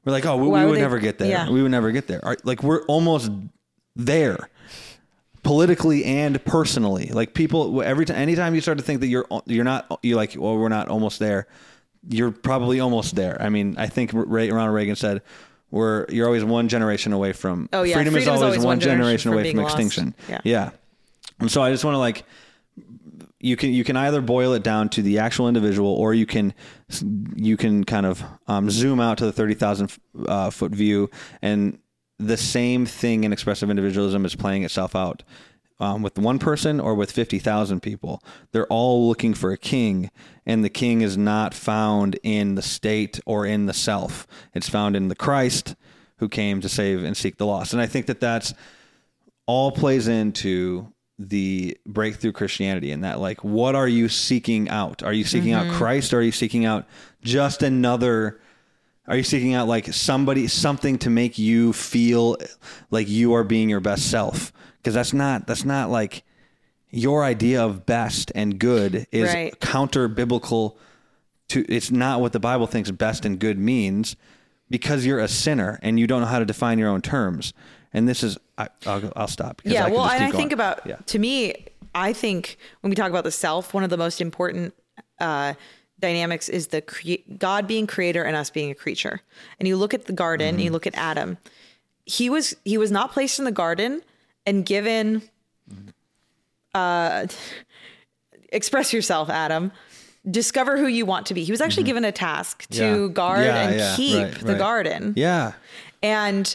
[0.05, 1.29] we're like, oh, we, we would they- never get there.
[1.31, 1.49] Yeah.
[1.49, 2.21] We would never get there.
[2.43, 3.31] Like we're almost
[3.95, 4.49] there,
[5.43, 7.11] politically and personally.
[7.13, 10.35] Like people, every time, anytime you start to think that you're you're not, you're like,
[10.37, 11.47] well, we're not almost there.
[12.09, 13.41] You're probably almost there.
[13.41, 15.23] I mean, I think Ronald Reagan said,
[15.71, 17.95] "We're you're always one generation away from Oh, yeah.
[17.95, 20.41] freedom, is Freedom is always, always one generation away from lost." extinction." Yeah.
[20.45, 20.71] yeah.
[21.39, 22.25] And so I just want to like
[23.41, 26.53] you can you can either boil it down to the actual individual or you can
[27.35, 29.91] you can kind of um, zoom out to the 30,000
[30.29, 31.09] uh, foot view
[31.41, 31.79] and
[32.19, 35.23] the same thing in expressive individualism is playing itself out
[35.81, 38.23] um, with one person or with 50,000 people.
[38.53, 40.11] They're all looking for a king
[40.47, 44.27] and the king is not found in the state or in the self.
[44.55, 45.75] It's found in the Christ
[46.19, 47.73] who came to save and seek the lost.
[47.73, 48.53] And I think that that's
[49.47, 55.03] all plays into the breakthrough Christianity and that like what are you seeking out?
[55.03, 56.87] Are you seeking out Christ or are you seeking out
[57.23, 58.41] just another
[59.11, 62.37] are you seeking out like somebody something to make you feel
[62.93, 64.53] like you are being your best self?
[64.77, 66.23] Because that's not that's not like
[66.91, 69.59] your idea of best and good is Right.
[69.61, 70.79] counter biblical
[71.49, 74.15] to it's not what the Bible thinks best and good means
[74.71, 77.53] because you're a sinner and you don't know how to define your own terms.
[77.93, 79.61] And this is I, I'll, I'll stop.
[79.65, 79.87] yeah.
[79.87, 80.97] I Well, and I think about yeah.
[81.07, 84.73] to me, I think when we talk about the self, one of the most important
[85.19, 85.55] uh,
[86.01, 89.21] dynamics is the crea- God being creator and us being a creature.
[89.59, 90.65] And you look at the garden, Mm-hmm.
[90.65, 91.39] you look at Adam.
[92.07, 94.03] He was he was not placed in the garden
[94.47, 95.23] and given
[96.75, 97.27] uh
[98.53, 99.73] express yourself, Adam.
[100.31, 101.45] Discover who you want to be.
[101.45, 103.03] He was actually given a task to Mm-hmm.
[103.07, 103.13] Yeah.
[103.13, 104.59] guard Yeah, and yeah, keep right, the right.
[104.59, 105.15] garden.
[105.17, 105.53] Yeah.
[106.03, 106.55] And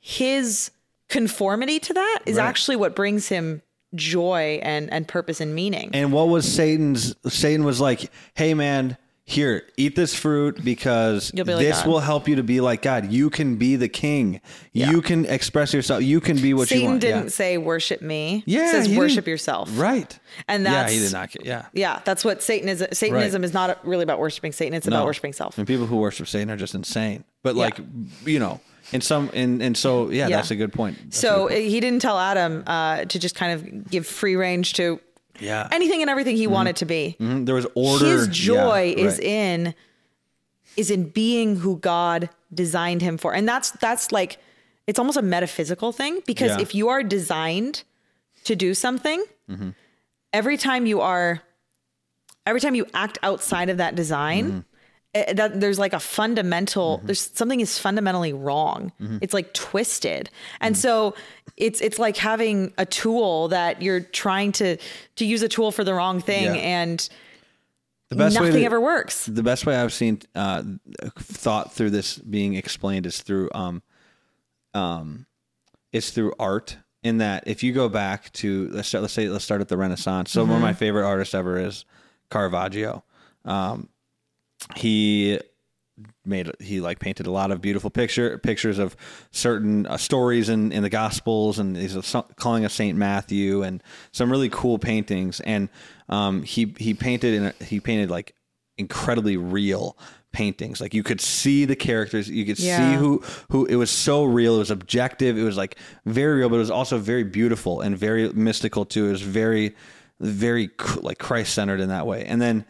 [0.00, 0.70] his
[1.08, 2.44] conformity to that is Right.
[2.46, 3.62] actually what brings him
[3.96, 5.90] joy and, and purpose and meaning.
[5.92, 7.14] And what was Satan's?
[7.26, 11.98] Satan was like, "Hey, man, here, eat this fruit because be like this God." will
[12.00, 13.10] help you to be like God.
[13.10, 14.40] You can be the king.
[14.72, 16.02] You can express yourself.
[16.02, 16.86] You can be what you want.
[16.86, 17.30] Satan didn't yeah.
[17.30, 18.44] say worship me.
[18.46, 19.70] Yeah, It says worship yourself.
[19.74, 20.16] Right.
[20.46, 21.30] And yeah, that's he did not.
[21.32, 21.66] get- Yeah.
[21.72, 23.46] Yeah, that's what Satanism Satanism Right.
[23.46, 25.58] is not really about worshiping Satan, it's about worshiping self.
[25.58, 27.24] And people who worship Satan are just insane.
[27.42, 27.62] But Yeah.
[27.62, 27.80] like,
[28.24, 28.60] you know,
[28.92, 30.36] in some, and and so yeah, Yeah.
[30.36, 30.96] that's a good point.
[31.04, 31.68] That's So good point.
[31.70, 35.00] he didn't tell Adam uh, to just kind of give free range to
[35.40, 37.16] yeah, anything and everything he wanted to be.
[37.20, 38.06] Mhm, there was order.
[38.06, 39.22] His joy Yeah, is right.
[39.24, 39.74] in
[40.76, 43.34] is in being who God designed him for.
[43.34, 44.38] And that's that's like
[44.86, 46.60] it's almost a metaphysical thing because Yeah.
[46.62, 47.82] if you are designed
[48.44, 49.70] to do something, Mm-hmm.
[50.32, 51.42] every time you are
[52.46, 54.58] every time you act outside of that design, Mm-hmm.
[55.34, 59.18] That there's like a fundamental there's something is fundamentally wrong Mm-hmm.
[59.20, 61.14] it's like twisted and so
[61.56, 64.76] it's it's like having a tool that you're trying to
[65.16, 66.54] to use a tool for the wrong thing Yeah.
[66.54, 67.08] and
[68.10, 70.62] the best way nothing to- ever works the best way I've seen uh,
[71.18, 73.82] thought through this being explained is through um,
[74.74, 75.26] um,
[75.92, 76.76] it's through art.
[77.02, 79.76] In that, if you go back to let's start, let's say let's start at the
[79.76, 80.32] Renaissance.
[80.32, 81.84] So one of my favorite artists ever is
[82.32, 83.04] Caravaggio.
[83.44, 83.88] Um,
[84.76, 85.38] he
[86.24, 88.96] made he like painted a lot of beautiful picture pictures of
[89.30, 93.82] certain uh, stories in, in the gospels and he's a, calling of saint matthew and
[94.12, 95.40] some really cool paintings.
[95.40, 95.68] And
[96.08, 98.34] um, he he painted in a, he painted like
[98.76, 99.96] incredibly real
[100.32, 100.80] paintings.
[100.80, 104.56] Like you could see the characters you could see who who it was so real
[104.56, 107.96] it was objective it was like very real but it was also very beautiful and
[107.96, 109.08] very mystical too.
[109.08, 109.74] It was very
[110.20, 112.26] very like christ centered in that way.
[112.26, 112.66] And then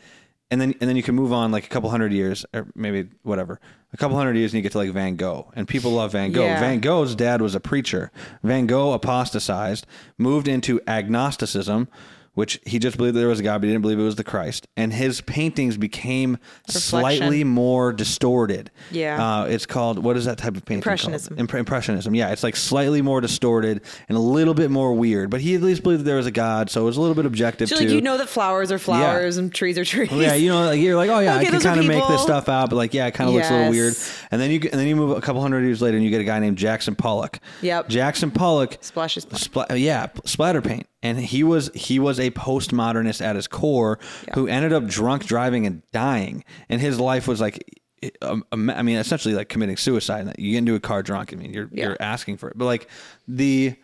[0.50, 3.09] and then and then you can move on like a couple hundred years or maybe
[3.22, 3.61] whatever
[3.92, 5.50] a couple hundred years and you get to like van gogh.
[5.54, 6.44] And people love van gogh.
[6.44, 6.61] Yeah.
[6.61, 8.11] van gogh's dad was a preacher.
[8.42, 9.87] Van gogh apostatized
[10.18, 11.88] moved into agnosticism
[12.37, 14.22] which he just believed there was a god but he didn't believe it was the
[14.25, 19.40] christ and his paintings became slightly more distorted Yeah.
[19.42, 20.92] uh, it's called what is that type of painting called?
[21.01, 21.37] Impressionism.
[21.37, 25.40] Impre- impressionism yeah it's like slightly more distorted and a little bit more weird but
[25.40, 27.27] he at least believed that there was a god so it was a little bit
[27.27, 30.35] objective so too like you know that flowers are flowers and trees are trees yeah,
[30.35, 32.49] you know, like you're like, oh yeah, Okay, I can kind of make this stuff
[32.49, 33.94] out, but like, yeah, it kind of looks a little weird.
[34.31, 36.20] And then you and then you move a couple hundred years later, and you get
[36.20, 37.38] a guy named Jackson Pollock.
[37.62, 37.88] Yep.
[37.88, 43.37] Jackson Pollock, Splashes spla- yeah, splatter paint, and he was he was a postmodernist at
[43.37, 43.99] his core,
[44.35, 47.57] who ended up drunk driving and dying, and his life was like.
[48.23, 50.33] um, um, I mean, essentially like committing suicide.
[50.38, 51.33] You get into a car drunk.
[51.33, 51.85] I mean, you're Yeah.
[51.87, 52.88] you're asking for it, but like
[53.27, 53.75] the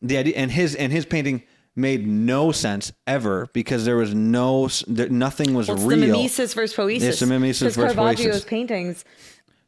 [0.00, 1.42] the idea and his and his painting
[1.74, 6.06] made no sense ever because there was no there, nothing was Well, it's real the
[6.06, 7.02] mimesis versus poiesis.
[7.02, 8.46] It's the mimesis versus Caravaggio's poiesis.
[8.46, 9.04] paintings,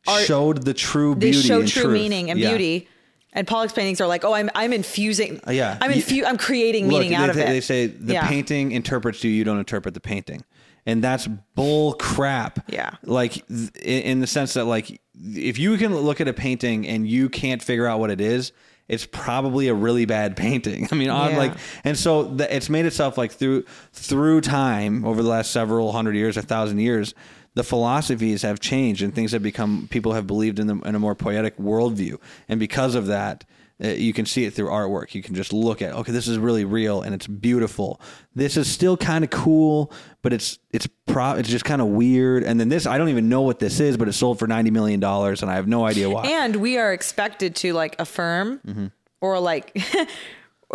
[0.07, 1.37] are- showed the true beauty.
[1.40, 1.92] they show true truth.
[1.94, 2.51] meaning and Yeah.
[2.51, 2.88] beauty.
[3.35, 5.40] And Pollock's paintings are like, oh, I'm I'm infusing.
[5.47, 5.77] Uh, yeah.
[5.81, 7.47] I'm infu- I'm creating Look, meaning they, out of they, it.
[7.49, 8.29] they say the Yeah.
[8.29, 10.44] painting interprets you, you don't interpret the painting.
[10.87, 12.70] And that's bull crap.
[12.70, 12.90] Yeah.
[13.03, 17.09] Like th- in the sense that like if you can look at a painting and
[17.09, 18.53] you can't figure out what it is,
[18.87, 20.87] it's probably a really bad painting.
[20.92, 21.37] I mean, Yeah.
[21.38, 25.90] like and so the, it's made itself like through through time over the last several
[25.92, 27.14] hundred years, a thousand years,
[27.54, 30.98] the philosophies have changed and things have become people have believed in them in a
[30.98, 33.44] more poetic worldview, and because of that,
[33.82, 35.14] uh, you can see it through artwork.
[35.14, 38.00] You can just look at okay, this is really real and it's beautiful.
[38.34, 42.44] This is still kind of cool, but it's it's pro it's just kind of weird.
[42.44, 44.70] And then this, I don't even know what this is, but it sold for ninety
[44.70, 46.22] million dollars, and I have no idea why.
[46.26, 50.06] and we are expected to like affirm or like we're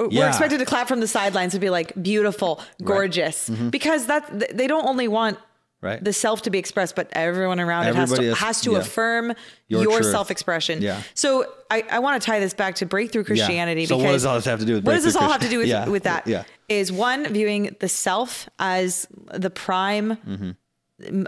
[0.05, 0.11] Mm-hmm.
[0.11, 0.27] Yeah.
[0.29, 4.85] expected to clap from the sidelines and be like beautiful gorgeous because that they don't
[4.85, 5.45] only want Mm-hmm.
[5.81, 6.03] Right.
[6.03, 8.79] the self to be expressed but everyone around it has to, has- has to yeah.
[8.79, 9.33] affirm
[9.69, 11.01] Your your, self-expression Yeah.
[11.13, 13.87] so i, I want to tie this back to breakthrough christianity Yeah.
[13.87, 15.41] So what because does all this have to do with what does this all have
[15.41, 15.87] to do with, Yeah.
[15.87, 16.43] with that Yeah.
[16.67, 20.17] is one viewing the self as the prime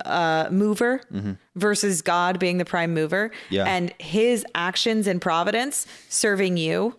[0.05, 1.01] uh, mover
[1.55, 3.53] versus God being the prime mover, Mm-hmm.
[3.55, 3.65] Yeah.
[3.65, 6.97] and His actions and providence serving you.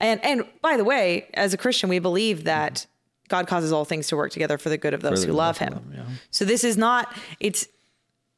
[0.00, 2.86] And and by the way, as a Christian, we believe that
[3.28, 5.74] God causes all things to work together for the good of those who love Him.
[5.74, 6.04] them, yeah.
[6.30, 7.66] So this is not it's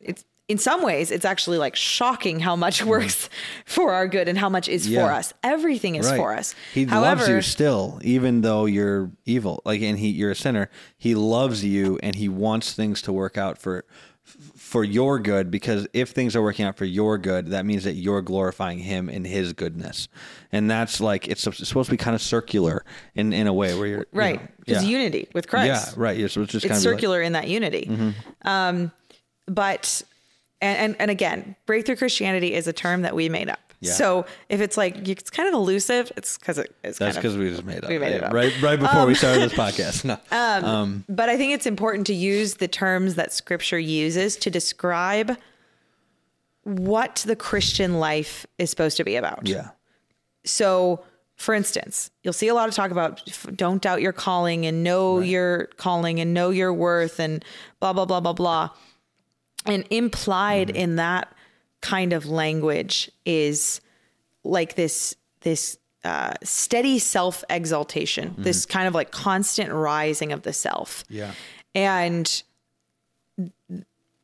[0.00, 3.28] it's in some ways it's actually like shocking how much works
[3.64, 4.88] for our good and how much is.
[4.88, 5.04] Yeah.
[5.06, 5.34] for us.
[5.42, 6.16] Everything is Right.
[6.16, 6.54] for us.
[6.72, 9.60] He However, loves you still, even though you're evil.
[9.64, 10.70] Like, and he, you're a sinner.
[10.96, 13.84] He loves you, and he wants things to work out for
[14.66, 17.92] for your good because if things are working out for your good that means that
[17.94, 20.08] you're glorifying him in his goodness
[20.50, 23.86] and that's like it's supposed to be kind of circular in in a way where
[23.86, 24.40] you're you Right.
[24.40, 24.88] know, It's yeah.
[24.88, 25.94] unity with Christ.
[25.96, 28.14] yeah right you're supposed to just It's kind of be like- circular in that unity.
[28.42, 28.90] Um,
[29.46, 30.02] but,
[30.60, 33.65] and, and, and again, breakthrough Christianity is a term that we made up.
[33.80, 33.92] Yeah.
[33.92, 37.50] So if it's like, it's kind of elusive, it's because it, it's that's because we
[37.50, 38.14] just made up we made right?
[38.14, 38.32] it up.
[38.32, 42.14] right right before we started this podcast no Um, but I think it's important to
[42.14, 45.36] use the terms that scripture uses to describe
[46.64, 49.46] what the Christian life is supposed to be about.
[49.46, 49.68] yeah
[50.44, 51.04] So,
[51.36, 53.22] for instance, you'll see a lot of talk about
[53.54, 57.44] don't doubt your calling and know your calling and know your worth and
[57.78, 58.70] blah, blah, blah, blah, blah.
[59.66, 60.76] And implied Mm-hmm.
[60.76, 61.32] in that
[61.80, 63.80] kind of language is
[64.44, 70.52] like this, this, uh, steady self exaltation, this kind of like constant rising of the
[70.52, 71.02] self.
[71.04, 71.14] Mm-hmm.
[71.14, 71.32] yeah
[71.74, 72.42] And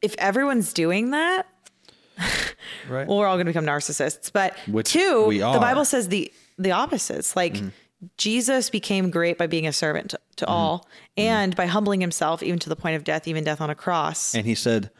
[0.00, 1.46] if everyone's doing that,
[2.88, 4.32] right well, we're all going to become narcissists.
[4.32, 5.58] But Which two, the.
[5.60, 7.34] Bible says the the opposites.
[7.34, 7.56] Like
[8.16, 12.58] Jesus became great by being a servant to, to all, and by humbling himself even
[12.60, 14.34] to the point of death, even death on a cross.
[14.34, 14.90] and he said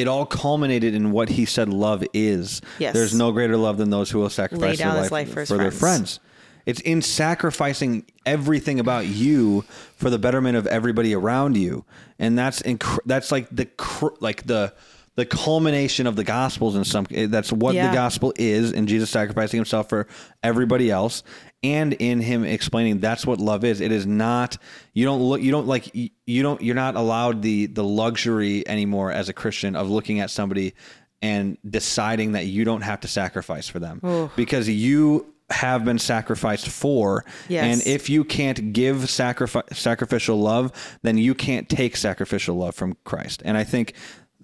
[0.00, 2.60] it all culminated in what he said love is.
[2.78, 2.94] Yes.
[2.94, 5.78] There's no greater love than those who will sacrifice their life, life for their friends.
[6.16, 6.20] friends.
[6.66, 9.62] It's in sacrificing everything about you
[9.96, 11.84] for the betterment of everybody around you,
[12.18, 14.74] and that's inc- that's like the cr- like the
[15.16, 17.88] the culmination of the gospels in some that's what Yeah.
[17.88, 20.06] the gospel is in Jesus sacrificing himself for
[20.42, 21.22] everybody else
[21.62, 23.80] and in him explaining that's what love is.
[23.80, 24.56] It is not
[24.94, 29.12] you don't look you don't like you- don't you're not allowed the the luxury anymore
[29.12, 30.74] as a Christian of looking at somebody
[31.22, 34.30] and deciding that you don't have to sacrifice for them.
[34.36, 37.64] Because you have been sacrificed for Yes.
[37.64, 40.70] and if you can't give sacrifi- sacrificial love
[41.02, 43.42] then you can't take sacrificial love from Christ.
[43.44, 43.94] And I think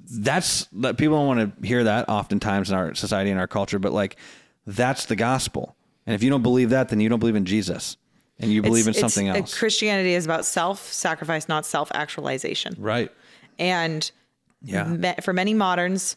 [0.08, 3.78] that's that people don't want to hear that oftentimes in our society and our culture
[3.78, 4.16] but like
[4.66, 5.75] that's the gospel
[6.06, 7.96] and if you don't believe that then you don't believe in jesus
[8.38, 12.74] and you believe in something it's- else Christianity is about self sacrifice, not self actualization.
[12.78, 13.10] right
[13.58, 14.10] And
[14.62, 14.84] Yeah.
[14.84, 16.16] me- for many moderns,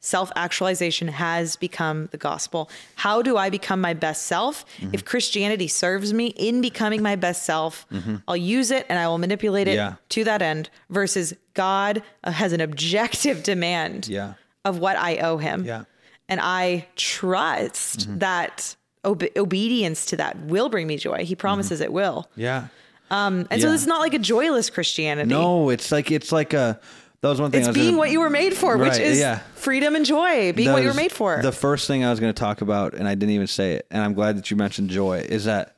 [0.00, 2.68] self actualization has become the gospel.
[2.96, 4.64] How do I become my best self?
[4.78, 4.90] Mm-hmm.
[4.92, 7.86] If Christianity serves me in becoming my best self,
[8.28, 9.94] I'll use it and I will manipulate it Mm-hmm.
[9.94, 10.08] Yeah.
[10.10, 14.34] to that end, versus God uh, has an objective demand Yeah.
[14.64, 15.64] of what I owe him.
[15.64, 15.74] Yeah.
[15.78, 16.28] Mm-hmm.
[16.28, 18.76] And I trust that
[19.06, 21.24] obe- obedience to that will bring me joy.
[21.24, 22.28] He promises it will.
[22.36, 22.68] yeah
[23.10, 25.28] Um, and so this is not like a joyless Christianity.
[25.30, 26.78] no it's like it's like a
[27.22, 28.98] that was one thing It's I was being gonna- what you were made for, which
[28.98, 29.38] is yeah.
[29.54, 31.40] freedom and joy, being that what you were made for.
[31.42, 33.86] The first thing I was going to talk about, and I didn't even say it,
[33.90, 35.76] and I'm glad that you mentioned joy, is that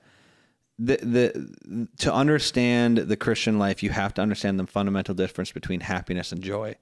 [0.81, 5.81] the the to understand the Christian life, you have to understand the fundamental difference between
[5.81, 6.75] happiness and joy,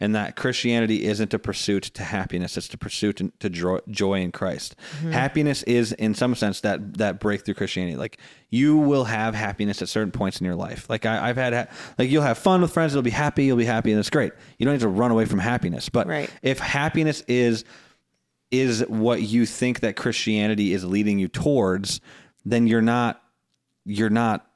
[0.00, 4.74] and that Christianity isn't a pursuit to happiness; it's a pursuit to, joy, in Christ.
[4.98, 5.12] Mm-hmm.
[5.12, 7.96] Happiness is, in some sense, that that breakthrough Christianity.
[7.96, 10.88] Like you will have happiness at certain points in your life.
[10.90, 11.66] Like I, I've had, ha-
[11.98, 14.32] like you'll have fun with friends, you'll be happy, you'll be happy, and it's great.
[14.58, 16.30] You don't need to run away from happiness, but Right.
[16.42, 17.64] if happiness is
[18.50, 22.00] is what you think that Christianity is leading you towards,
[22.44, 23.22] then you're not
[23.84, 24.49] you're not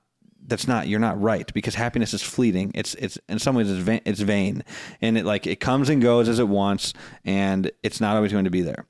[0.47, 2.73] that's not you're not right because happiness is fleeting.
[2.75, 4.63] It's it's in some ways it's vain, it's vain
[5.01, 6.93] and it like it comes and goes as it wants
[7.25, 8.87] and it's not always going to be there.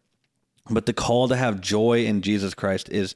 [0.71, 3.15] But the call to have joy in Jesus Christ is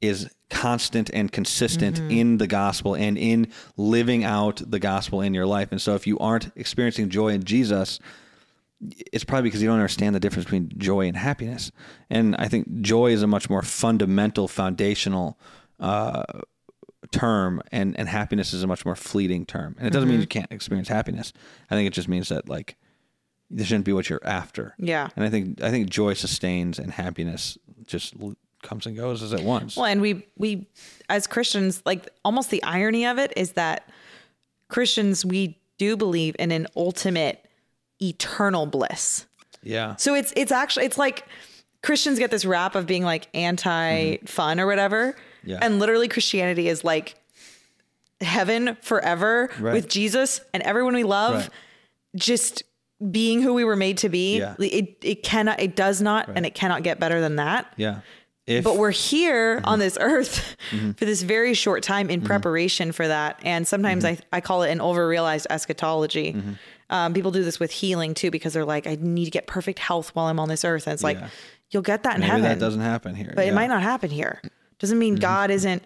[0.00, 5.46] is constant and consistent in the gospel and in living out the gospel in your
[5.46, 5.72] life.
[5.72, 7.98] And so if you aren't experiencing joy in Jesus,
[9.12, 11.72] it's probably because you don't understand the difference between joy and happiness.
[12.10, 15.38] And I think joy is a much more fundamental, foundational
[15.80, 16.24] uh,
[17.12, 19.76] term, and and happiness is a much more fleeting term.
[19.78, 20.22] And it doesn't mean mm-hmm.
[20.22, 21.32] you can't experience happiness.
[21.70, 22.76] I think it just means that like
[23.50, 24.74] this shouldn't be what you're after.
[24.78, 25.08] Yeah.
[25.16, 29.32] And I think I think joy sustains, and happiness just l- comes and goes as
[29.32, 29.76] it wants.
[29.76, 30.66] well, and we we
[31.08, 33.88] as Christians, like almost the irony of it is that
[34.68, 37.46] Christians we do believe in an ultimate
[38.00, 39.26] eternal bliss.
[39.62, 39.96] yeah.
[39.96, 41.26] So it's it's actually it's like
[41.82, 44.60] Christians get this rap of being like anti fun mm-hmm.
[44.60, 45.16] or whatever.
[45.46, 45.50] Mm-hmm.
[45.52, 45.58] Yeah.
[45.62, 47.14] And literally Christianity is like
[48.20, 49.74] heaven forever Right.
[49.74, 51.48] with Jesus and everyone we love Right.
[52.14, 52.62] just
[53.10, 54.38] being who we were made to be.
[54.38, 54.54] Yeah.
[54.58, 57.72] It it cannot it does not and it cannot get better than that.
[57.76, 58.00] Yeah.
[58.46, 59.66] If But we're here Mm-hmm.
[59.66, 60.56] on this earth
[60.96, 63.40] for this very short time in preparation for that.
[63.44, 64.22] And sometimes Mm-hmm.
[64.32, 66.36] I, I call it an overrealized eschatology.
[66.88, 69.80] Um, people do this with healing too because they're like, I need to get perfect
[69.80, 70.86] health while I'm on this earth.
[70.86, 71.28] And it's like, Yeah.
[71.72, 72.42] you'll get that in maybe heaven.
[72.44, 73.32] that doesn't happen here.
[73.34, 73.50] but yeah.
[73.50, 74.40] it might not happen here.
[74.78, 75.20] Doesn't mean mm-hmm.
[75.22, 75.82] God isn't.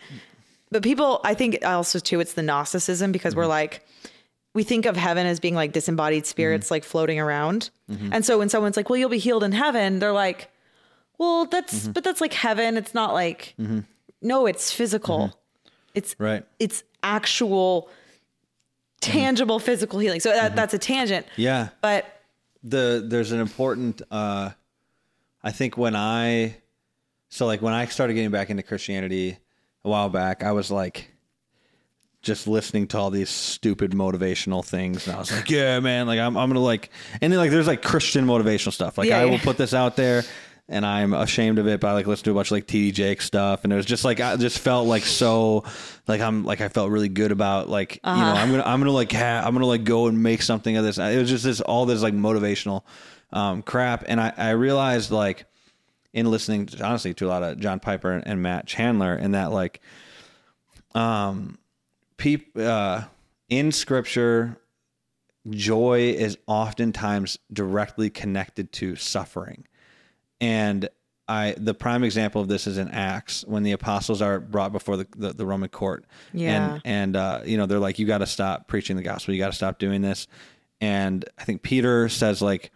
[0.71, 3.41] But people, I think also too, it's the Gnosticism because Mm-hmm.
[3.41, 3.85] we're like,
[4.55, 6.75] we think of heaven as being like disembodied spirits mm-hmm.
[6.75, 7.71] like floating around.
[7.91, 8.13] Mm-hmm.
[8.13, 10.51] And so when someone's like, "Well, you'll be healed in heaven," they're like,
[11.19, 12.77] "Well, that's but that's like heaven.
[12.77, 13.55] It's not like
[14.21, 15.39] no, it's physical.
[15.95, 16.45] It's Right.
[16.59, 17.89] it's actual
[19.01, 21.27] tangible physical healing." So that, that's a tangent.
[21.37, 21.69] Yeah.
[21.81, 22.07] But
[22.63, 24.51] the there's an important uh
[25.43, 26.57] I think when I
[27.31, 29.39] so like when I started getting back into Christianity
[29.85, 31.11] a while back, I was like
[32.23, 36.19] just listening to all these stupid motivational things and I was like, yeah, man, like
[36.19, 38.99] I'm I'm going to like and then like there's like Christian motivational stuff.
[38.99, 39.45] Like Yeah, I will yeah.
[39.45, 40.25] put this out there
[40.69, 42.93] and I'm ashamed of it, but I like listen to a bunch of like TD
[42.93, 45.65] Jakes stuff and it was just like I just felt like so
[46.09, 48.83] like I'm like I felt really good about like you know, I'm going to I'm
[48.83, 50.99] to like ha- I'm to like go and make something of this.
[50.99, 52.83] It was just this all this like motivational
[53.33, 55.47] um crap and I I realized like
[56.13, 59.35] in listening to, honestly to a lot of John Piper and, and Matt Chandler and
[59.35, 59.81] that like
[60.95, 61.59] um
[62.17, 63.03] peop uh
[63.49, 64.59] in scripture
[65.49, 69.67] joy is oftentimes directly connected to suffering
[70.41, 70.89] and
[71.31, 74.97] I the prime example of this is in Acts when the apostles are brought before
[74.97, 76.05] the, the, the Roman court.
[76.33, 76.73] Yeah.
[76.73, 79.55] And and uh, you know, they're like, You gotta stop preaching the gospel, you gotta
[79.55, 80.27] stop doing this.
[80.81, 82.73] And I think Peter says like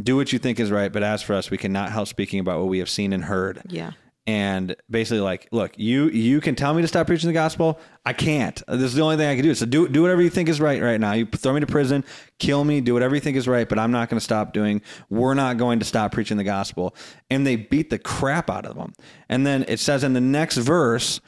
[0.00, 2.60] do what you think is right, but as for us, we cannot help speaking about
[2.60, 3.62] what we have seen and heard.
[3.68, 3.92] Yeah.
[4.24, 7.80] And basically, like, look, you you can tell me to stop preaching the gospel.
[8.06, 8.62] I can't.
[8.68, 9.52] This is the only thing I can do.
[9.52, 11.12] So do do whatever you think is right right now.
[11.12, 12.04] You throw me to prison,
[12.38, 13.68] kill me, do whatever you think is right.
[13.68, 14.80] But I'm not going to stop doing.
[15.10, 16.94] We're not going to stop preaching the gospel.
[17.30, 18.92] And they beat the crap out of them.
[19.28, 21.20] And then it says in the next verse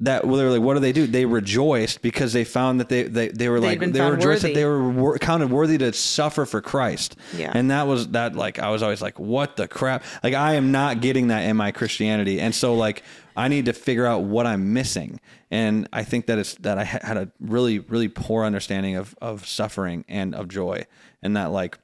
[0.00, 1.06] that well, they're like, what do they do?
[1.06, 4.54] They rejoiced because they found that they they, they were like they were rejoiced that
[4.54, 7.16] they were wor- counted worthy to suffer for Christ.
[7.36, 7.50] Yeah.
[7.52, 10.04] And that was that like I was always like, what the crap?
[10.22, 13.02] Like I am not getting that in my Christianity, and so like
[13.36, 15.20] I need to figure out what I'm missing.
[15.50, 19.16] And I think that it's that I ha- had a really really poor understanding of
[19.20, 20.86] of suffering and of joy,
[21.22, 21.76] and that like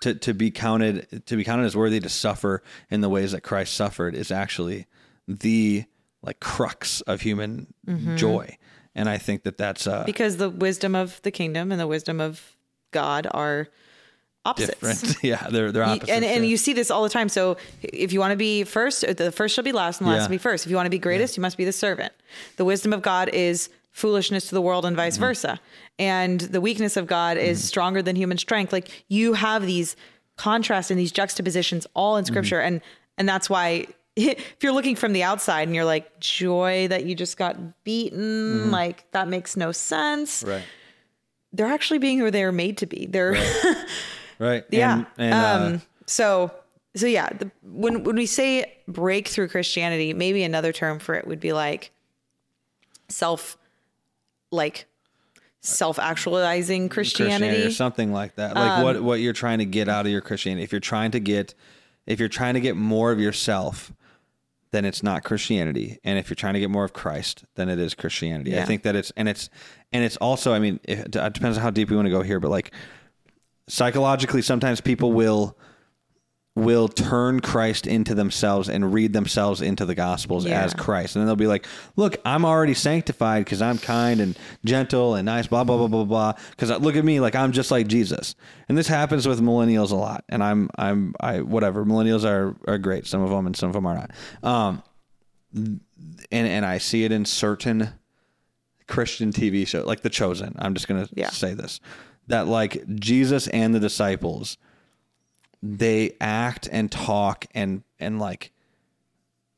[0.00, 3.42] to to be counted to be counted as worthy to suffer in the ways that
[3.42, 4.86] Christ suffered is actually
[5.26, 5.84] the
[6.28, 7.66] like crux of human
[8.16, 8.56] joy.
[8.94, 12.20] And I think that that's uh, Because the wisdom of the kingdom and the wisdom
[12.20, 12.56] of
[12.92, 13.68] God are
[14.44, 14.80] opposites.
[14.80, 15.16] different.
[15.22, 16.10] yeah, they're they're opposites.
[16.10, 16.50] and and yeah.
[16.50, 17.28] you see this all the time.
[17.28, 20.20] So if you want to be first, the first shall be last, and the last
[20.22, 20.26] Yeah.
[20.26, 20.64] will be first.
[20.66, 22.12] If you want to be greatest, you must be the servant.
[22.56, 25.22] The wisdom of God is foolishness to the world, and vice Mm-hmm.
[25.24, 25.60] versa.
[25.98, 28.72] And the weakness of God is stronger than human strength.
[28.72, 29.96] Like you have these
[30.36, 32.32] contrasts and these juxtapositions all in Mm-hmm.
[32.32, 32.80] Scripture, and
[33.16, 33.86] and that's why.
[34.26, 38.70] If you're looking from the outside and you're like joy that you just got beaten,
[38.72, 40.42] like that makes no sense.
[40.42, 40.50] Mm-hmm.
[40.50, 40.64] right,
[41.52, 43.06] They're actually being who they're made to be.
[43.06, 43.32] They're
[44.40, 45.04] right, yeah.
[45.16, 46.50] And, and, uh, um, so
[46.96, 51.40] so yeah, the, when when we say breakthrough Christianity, maybe another term for it would
[51.40, 51.92] be like
[53.08, 53.56] self,
[54.50, 54.86] like
[55.60, 57.62] self actualizing Christianity.
[57.64, 58.54] or something like that.
[58.54, 60.64] Like what what you're trying to get out of your Christianity.
[60.64, 61.54] If you're trying to get
[62.06, 63.92] if you're trying to get more of yourself,
[64.70, 65.98] then it's not Christianity.
[66.04, 68.58] And if you're trying to get more of Christ, then it is Christianity.
[68.58, 69.48] I think that it's and it's
[69.92, 70.52] and it's also.
[70.52, 72.72] I mean, it, it depends on how deep we want to go here, but like
[73.68, 75.56] psychologically, sometimes people will
[76.58, 80.62] will turn Christ into themselves and read themselves into the gospels Yeah.
[80.62, 81.14] as Christ.
[81.16, 85.26] And then they'll be like, look, I'm already sanctified because I'm kind and gentle and
[85.26, 86.32] nice, blah, blah, blah, blah, blah.
[86.50, 88.34] Because look at me, like I'm just like Jesus.
[88.68, 90.24] And this happens with millennials a lot.
[90.28, 91.84] And I'm, I'm, I, whatever.
[91.84, 93.06] Millennials are, are great.
[93.06, 94.10] Some of them and some of them are not.
[94.42, 94.82] Um,
[95.54, 95.80] and,
[96.30, 97.90] and I see it in certain
[98.86, 100.54] Christian TV shows, like The Chosen.
[100.58, 101.30] I'm just going to Yeah.
[101.30, 101.80] say this
[102.28, 104.58] that like Jesus and the disciples,
[105.62, 108.52] they act and talk and and like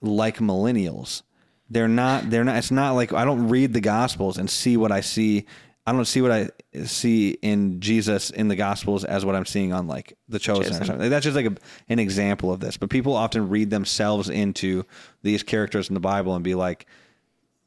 [0.01, 1.23] like millennials.
[1.69, 4.93] They're not they're not it's not like I don't read the gospels and see what
[4.93, 5.47] I see
[5.87, 6.51] I don't see what I
[6.85, 10.83] see in Jesus in the gospels as what I'm seeing on like the chosen, Chosen.
[10.83, 11.11] or something.
[11.11, 11.57] That's just like a,
[11.89, 12.77] an example of this.
[12.77, 14.85] But people often read themselves into
[15.23, 16.87] these characters in the Bible and be like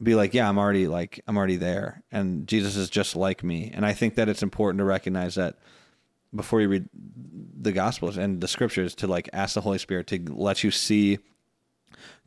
[0.02, 3.72] be like, yeah, I'm already like I'm already there and Jesus is just like me.
[3.74, 5.58] And I think that it's important to recognize that
[6.36, 6.90] before you read
[7.60, 11.20] the gospels and the scriptures to like ask the Holy Spirit to let you see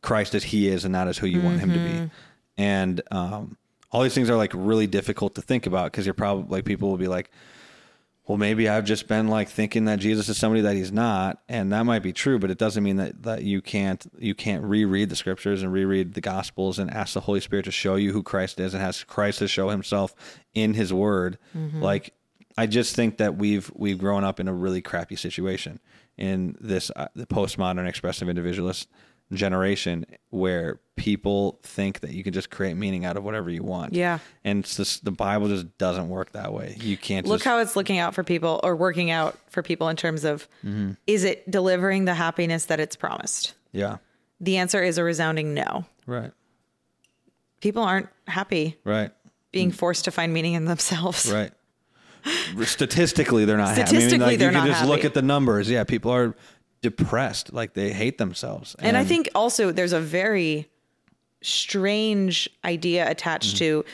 [0.01, 2.11] Christ as he is and not as who you want him to be.
[2.57, 3.57] And um,
[3.91, 6.89] all these things are like really difficult to think about because you're probably like people
[6.89, 7.29] will be like,
[8.27, 11.71] well, maybe I've just been like thinking that Jesus is somebody that he's not, and
[11.71, 15.09] that might be true, but it doesn't mean that that you can't you can't reread
[15.09, 18.23] the scriptures and reread the gospels and ask the Holy Spirit to show you who
[18.23, 20.13] Christ is and has Christ to show himself
[20.53, 21.37] in his word.
[21.81, 22.13] Like
[22.57, 25.79] I just think that we've we've grown up in a really crappy situation
[26.17, 28.87] in this uh, the postmodern expressive individualist
[29.33, 33.93] generation where people think that you can just create meaning out of whatever you want.
[33.93, 34.19] Yeah.
[34.45, 36.77] And it's just the Bible just doesn't work that way.
[36.79, 39.89] You can't Look just how it's looking out for people or working out for people
[39.89, 40.91] in terms of Mm-hmm.
[41.07, 43.53] is it delivering the happiness that it's promised?
[43.73, 43.97] Yeah.
[44.39, 45.83] The answer is a resounding no.
[46.05, 46.31] Right.
[47.59, 49.11] People aren't happy Right.
[49.51, 51.29] being forced to find meaning in themselves.
[51.31, 51.51] Right.
[52.63, 53.81] Statistically, they're not happy.
[53.81, 55.69] I mean, Statistically, like, they're you can not just look at the numbers.
[55.69, 56.35] Yeah, people are
[56.81, 57.53] depressed.
[57.53, 58.75] Like they hate themselves.
[58.79, 60.69] And I think also there's a very
[61.41, 63.81] strange idea attached Mm-hmm.
[63.81, 63.85] to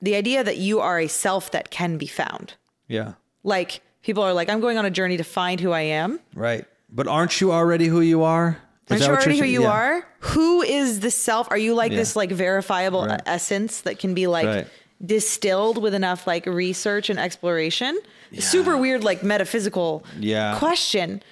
[0.00, 2.54] the idea that you are a self that can be found.
[2.88, 3.12] yeah,
[3.44, 6.18] Like people are like, I'm going on a journey to find who I am.
[6.34, 6.64] right.
[6.94, 8.58] But aren't you already who you are?
[8.90, 9.70] Is Aren't you already who you Yeah.
[9.70, 10.06] are?
[10.20, 11.50] Who is the self?
[11.50, 11.98] Are you like Yeah.
[11.98, 13.20] this like verifiable Right.
[13.24, 14.66] essence that can be like Right.
[15.04, 17.98] Distilled with enough like research and exploration?
[18.38, 20.58] Super weird, like metaphysical Yeah.
[20.58, 21.22] question.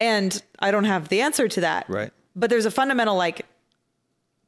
[0.00, 1.84] And I don't have the answer to that.
[1.88, 2.12] Right.
[2.34, 3.44] But there's a fundamental like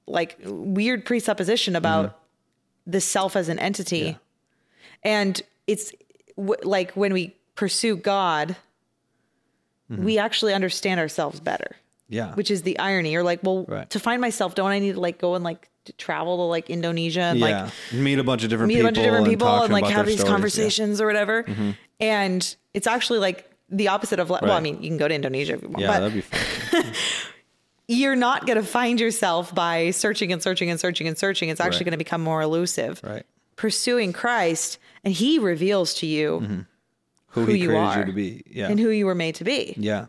[0.07, 2.91] like weird presupposition about Mm-hmm.
[2.91, 4.19] the self as an entity.
[5.05, 5.93] And it's
[6.37, 8.57] w- like when we pursue God,
[9.91, 10.05] Mm-hmm.
[10.05, 11.77] we actually understand ourselves better
[12.13, 12.35] Yeah.
[12.35, 13.11] which is the irony.
[13.13, 13.89] You're like, well, Right.
[13.91, 17.23] to find myself, don't I need to like go and like travel to like Indonesia
[17.23, 17.65] and yeah.
[17.65, 19.73] like meet a bunch of different meet a people bunch of different people to and
[19.73, 20.19] like have these stories.
[20.19, 20.25] Yeah.
[20.25, 20.33] Mm-hmm.
[20.35, 21.45] conversations or whatever?
[21.99, 25.15] And it's actually like the opposite of like, well, I mean, you can go to
[25.15, 26.85] Indonesia if you want, Yeah, but that'd be fun.
[27.89, 31.49] you're not going to find yourself by searching and searching and searching and searching.
[31.49, 31.85] It's actually Right.
[31.87, 33.01] going to become more elusive.
[33.03, 33.25] Right.
[33.57, 36.67] Pursuing Christ, and He reveals to you
[37.29, 38.43] Who, who he you are you to be.
[38.47, 38.69] Yeah.
[38.69, 39.75] and who you were made to be.
[39.77, 40.07] Yeah.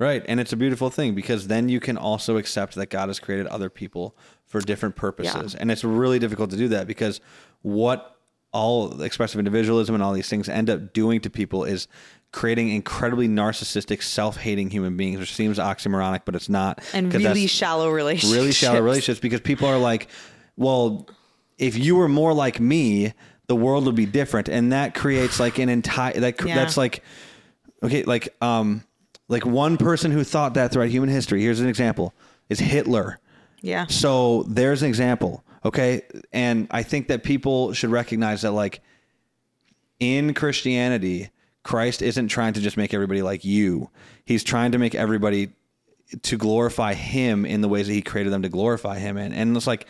[0.00, 0.24] Right.
[0.26, 3.46] And it's a beautiful thing because then you can also accept that God has created
[3.48, 5.54] other people for different purposes.
[5.54, 7.20] And it's really difficult to do that because
[7.60, 8.16] what
[8.50, 11.86] all expressive individualism and all these things end up doing to people is
[12.32, 16.82] creating incredibly narcissistic, self-hating human beings, which seems oxymoronic, but it's not.
[16.94, 18.34] And really shallow relationships.
[18.34, 20.08] really shallow relationships because people are like,
[20.56, 21.08] well,
[21.58, 23.12] if you were more like me,
[23.48, 26.54] the world would be different, and that creates like an entire that Yeah.
[26.54, 27.02] that's like
[27.82, 28.84] okay, like um,
[29.30, 31.40] like one person who thought that throughout human history.
[31.40, 32.12] Here's an example:
[32.50, 33.18] is Hitler.
[33.62, 33.86] Yeah.
[33.86, 36.02] So there's an example, okay?
[36.32, 38.80] And I think that people should recognize that, like,
[39.98, 41.30] in Christianity,
[41.62, 43.90] Christ isn't trying to just make everybody like you.
[44.24, 45.50] He's trying to make everybody
[46.22, 49.32] to glorify Him in the ways that He created them to glorify Him in.
[49.32, 49.86] And it's like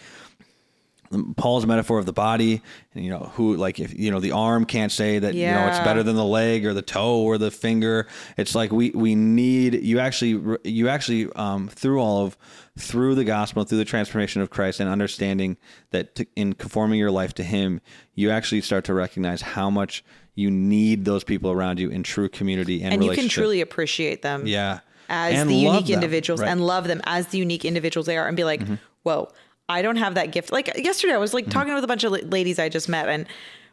[1.37, 2.63] Paul's metaphor of the body,
[2.95, 5.67] and you know, who like if you know the arm can't say that you know
[5.67, 8.07] it's better than the leg or the toe or the finger.
[8.37, 12.39] It's like we we need you actually you actually um, through all of
[12.79, 15.57] through the gospel through the transformation of Christ and understanding
[15.91, 17.81] that to, in conforming your life to Him,
[18.15, 20.05] you actually start to recognize how much
[20.37, 24.23] you need those people around you in true community and and you can truly appreciate
[24.23, 24.47] them.
[24.47, 25.95] yeah as And the unique them.
[25.95, 26.47] individuals Right.
[26.47, 26.59] Mm-hmm.
[26.59, 28.63] and love them as the unique individuals they are and be like,
[29.03, 29.29] whoa,
[29.71, 30.53] I don't have that gift.
[30.53, 31.53] Like yesterday, I was like mm-hmm.
[31.53, 33.27] talking with a bunch of ladies I just met and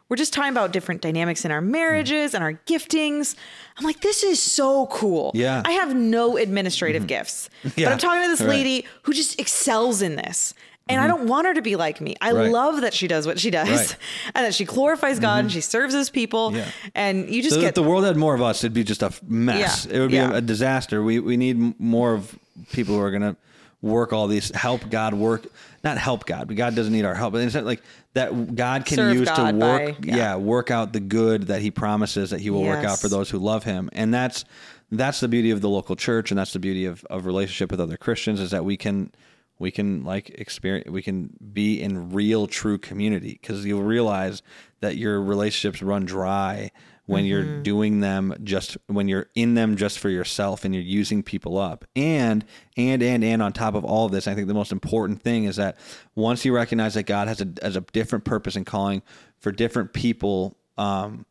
[0.08, 3.34] we're just talking about different dynamics in our marriages and our giftings.
[3.76, 5.32] I'm like, this is so cool.
[5.34, 5.62] Yeah.
[5.64, 7.08] I have no administrative mm-hmm.
[7.08, 8.48] gifts, but I'm talking to this Right.
[8.48, 10.54] lady who just excels in this.
[10.90, 11.18] And I mm-hmm.
[11.18, 12.16] don't want her to be like me.
[12.22, 12.50] I Right.
[12.50, 13.96] love that she does what she does Right.
[14.34, 16.54] and that she glorifies God and she serves his people.
[16.54, 16.70] Yeah.
[16.94, 19.02] And you just So get if the world had more of us, it'd be just
[19.02, 19.84] a mess.
[19.84, 20.32] Yeah, It would be yeah.
[20.32, 21.02] a, a disaster.
[21.02, 22.38] We we need more of
[22.72, 23.36] people who are going to
[23.82, 25.46] work all these help God work,
[25.84, 27.32] not help God, but God doesn't need our help.
[27.32, 27.82] But instead, like
[28.14, 30.16] that, God can Serve use to work, by- yeah.
[30.16, 30.36] yeah.
[30.36, 33.38] work out the good that He promises that He will work out for those who
[33.38, 34.44] love Him, and that's
[34.90, 37.80] that's the beauty of the local church, and that's the beauty of of relationship with
[37.80, 39.12] other Christians is that we can.
[39.60, 40.88] We can like experience.
[40.88, 44.40] We can be in real, true community because you'll realize
[44.78, 46.70] that your relationships run dry
[47.08, 47.28] when Mm-hmm.
[47.30, 51.56] you're doing them just when you're in them just for yourself and you're using people
[51.58, 52.44] up and
[52.76, 55.44] and and and on top of all of this i think the most important thing
[55.44, 55.76] is that
[56.14, 59.00] once you recognize that god has a, has a different purpose and calling
[59.38, 61.24] for different people um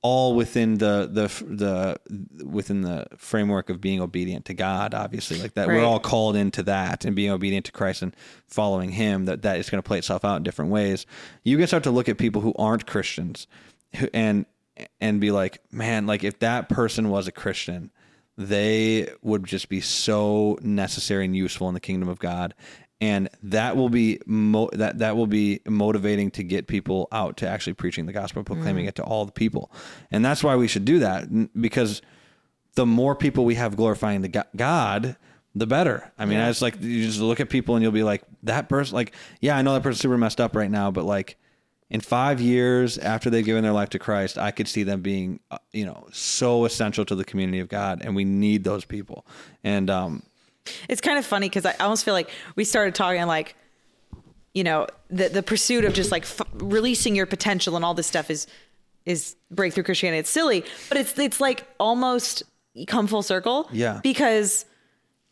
[0.00, 5.54] all within the the the within the framework of being obedient to God obviously like
[5.54, 5.78] that Right.
[5.78, 8.14] we're all called into that and being obedient to Christ and
[8.46, 11.06] following him that that is going to play itself out in different ways
[11.42, 13.46] you can start to look at people who aren't Christians
[13.96, 14.44] who, and
[15.00, 17.90] and be like man like if that person was a Christian
[18.36, 22.54] they would just be so necessary and useful in the kingdom of God.
[23.00, 27.48] And that will be mo- that that will be motivating to get people out to
[27.48, 28.88] actually preaching the gospel proclaiming mm.
[28.88, 29.70] it to all the people.
[30.10, 32.02] And that's why we should do that because
[32.76, 35.16] the more people we have glorifying the God,
[35.54, 36.12] the better.
[36.18, 38.94] I mean, it's like you just look at people and you'll be like, that person,
[38.94, 41.36] like, yeah, I know that person's super messed up right now, but like
[41.94, 45.38] in five years after they've given their life to Christ, I could see them being,
[45.52, 49.24] uh, you know, so essential to the community of God, and we need those people.
[49.62, 50.24] And um,
[50.88, 53.54] It's kind of funny because I almost feel like we started talking like,
[54.54, 58.08] you know, the the pursuit of just like f- releasing your potential and all this
[58.08, 58.48] stuff is
[59.06, 60.18] is breakthrough Christianity.
[60.18, 62.42] It's silly, but it's it's like almost
[62.88, 63.68] come full circle.
[63.72, 64.00] Yeah.
[64.02, 64.64] Because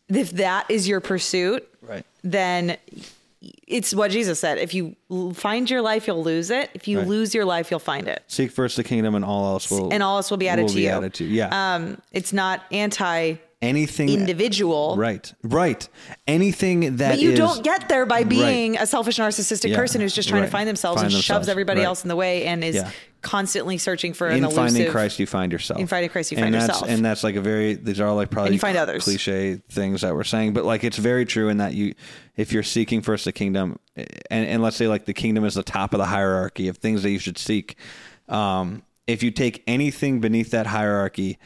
[0.07, 2.05] if that is your pursuit, Right.
[2.23, 2.77] then
[3.67, 4.57] it's what Jesus said.
[4.57, 4.95] If you
[5.33, 6.69] find your life, you'll lose it.
[6.73, 7.07] If you Right.
[7.07, 8.23] lose your life, you'll find it.
[8.27, 10.79] Seek first the kingdom, and all else will And all else will be added to
[10.79, 10.89] you.
[10.89, 11.25] added to.
[11.25, 11.75] Yeah.
[11.75, 14.95] Um, it's not anti Anything individual.
[14.97, 15.33] Right.
[15.41, 15.87] Right.
[16.27, 20.01] Anything that But you is- don't get there by being a selfish narcissistic Yeah, person
[20.01, 20.47] who's just trying right.
[20.47, 21.85] to find themselves Find and themselves, shoves everybody right.
[21.85, 22.89] else in the way and is Yeah.
[23.23, 24.63] Constantly searching for an in elusive.
[24.63, 25.79] finding Christ, you find yourself.
[25.79, 26.89] In finding Christ, you and find that's, yourself.
[26.89, 27.73] And that's like a very.
[27.73, 29.03] These are all like probably you find others.
[29.03, 31.95] cliche things that we're saying, but like it's very true in that you,
[32.35, 35.63] if you're seeking first the kingdom, and and let's say like the kingdom is the
[35.63, 37.77] top of the hierarchy of things that you should seek.
[38.29, 41.37] Um, if you take anything beneath that hierarchy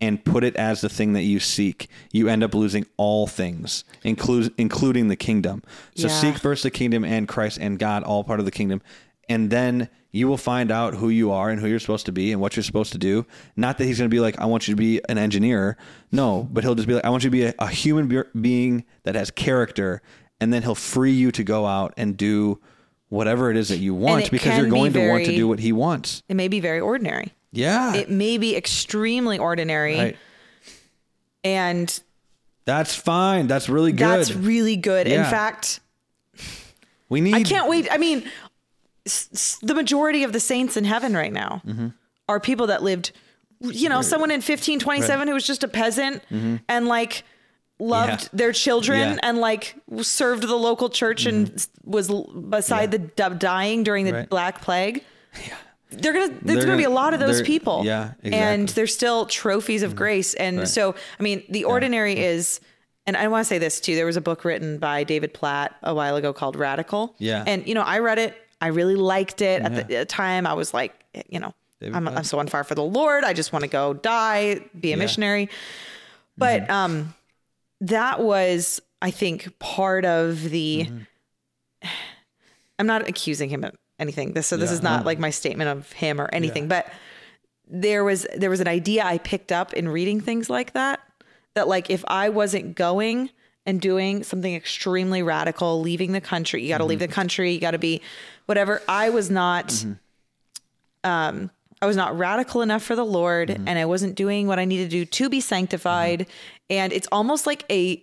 [0.00, 3.84] and put it as the thing that you seek, you end up losing all things,
[4.02, 5.62] include, including the kingdom.
[5.94, 6.20] So Yeah.
[6.20, 8.82] seek first the kingdom and Christ and God, all part of the kingdom.
[9.28, 12.30] And then you will find out who you are and who you're supposed to be
[12.30, 13.26] and what you're supposed to do.
[13.56, 15.76] Not that he's going to be like, I want you to be an engineer.
[16.12, 18.22] No, but he'll just be like, I want you to be a, a human be-
[18.40, 20.02] being that has character.
[20.40, 22.60] And then he'll free you to go out and do
[23.08, 25.58] whatever it is that you want because you're be going to want to do what
[25.58, 26.22] he wants.
[26.28, 27.32] it may be very ordinary.
[27.50, 27.94] Yeah.
[27.96, 29.96] It may be extremely ordinary.
[29.98, 30.16] right.
[31.42, 32.00] And
[32.66, 33.48] That's fine.
[33.48, 33.98] That's really good.
[33.98, 35.08] that's really good.
[35.08, 35.80] In fact,
[37.08, 37.34] we need.
[37.34, 37.88] I can't wait.
[37.90, 38.24] I mean,
[39.06, 41.88] s- the majority of the saints in heaven right now Mm-hmm.
[42.28, 43.12] are people that lived,
[43.60, 46.22] you know, someone in 1527 who was just a peasant
[46.68, 47.22] and like
[47.78, 48.36] loved Mm-hmm.
[48.36, 48.38] Yeah.
[48.38, 49.16] their children Yeah.
[49.22, 52.08] and like served the local church and was
[52.48, 54.28] beside the d- dying during the Right.
[54.30, 55.02] Black Plague.
[55.48, 55.56] Yeah.
[55.90, 56.28] They're gonna.
[56.42, 57.82] There's They're gonna be a lot of those people.
[57.84, 60.34] yeah, And they're still trophies of grace.
[60.34, 60.68] And Right.
[60.68, 62.58] so, I mean, the ordinary is,
[63.06, 63.94] and I want to say this too.
[63.94, 67.14] There was a book written by David Platt a while ago called Radical.
[67.18, 67.44] Yeah.
[67.46, 68.34] And you know, I read it.
[68.60, 69.62] I really liked it.
[69.62, 70.92] At the, at the time, I was like,
[71.28, 73.24] you know, I'm, I'm so on fire for the Lord.
[73.24, 75.48] I just want to go die, be a missionary.
[76.38, 76.72] But Mm-hmm.
[76.72, 77.14] um,
[77.82, 80.86] that was, I think, part of the.
[80.86, 81.88] Mm-hmm.
[82.78, 84.32] I'm not accusing him of anything.
[84.32, 84.74] This so this Yeah.
[84.76, 86.90] is not like my statement of him or anything, but
[87.68, 91.00] there was there was an idea I picked up in reading things like that
[91.54, 93.30] that like if I wasn't going
[93.66, 97.06] and doing something extremely radical, leaving the country, you got to leave Mm-hmm.
[97.08, 98.02] the country, you got to be
[98.46, 98.82] whatever.
[98.88, 99.84] I was not
[101.02, 101.50] um
[101.82, 103.68] I was not radical enough for the Lord Mm-hmm.
[103.68, 106.26] and I wasn't doing what I needed to do to be sanctified
[106.70, 108.02] and it's almost like a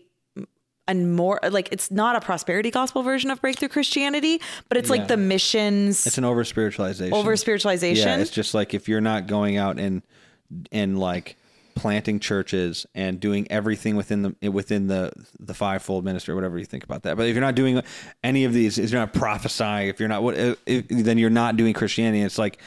[0.88, 4.98] and more like it's not a prosperity gospel version of breakthrough Christianity, but it's Yeah.
[4.98, 7.14] like the missions It's an over spiritualization.
[7.14, 8.08] over spiritualization.
[8.08, 10.02] Yeah, it's just like if you're not going out and
[10.72, 11.38] and like
[11.76, 16.84] planting churches and doing everything within the within the the fivefold ministry, whatever you think
[16.84, 17.18] about that.
[17.18, 17.82] But if you're not doing
[18.24, 21.58] any of these, if you're not prophesying, if you're not what, if, then you're not
[21.58, 22.22] doing Christianity.
[22.22, 22.60] It's like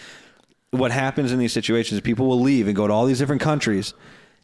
[0.70, 3.94] what happens in these situations: people will leave and go to all these different countries.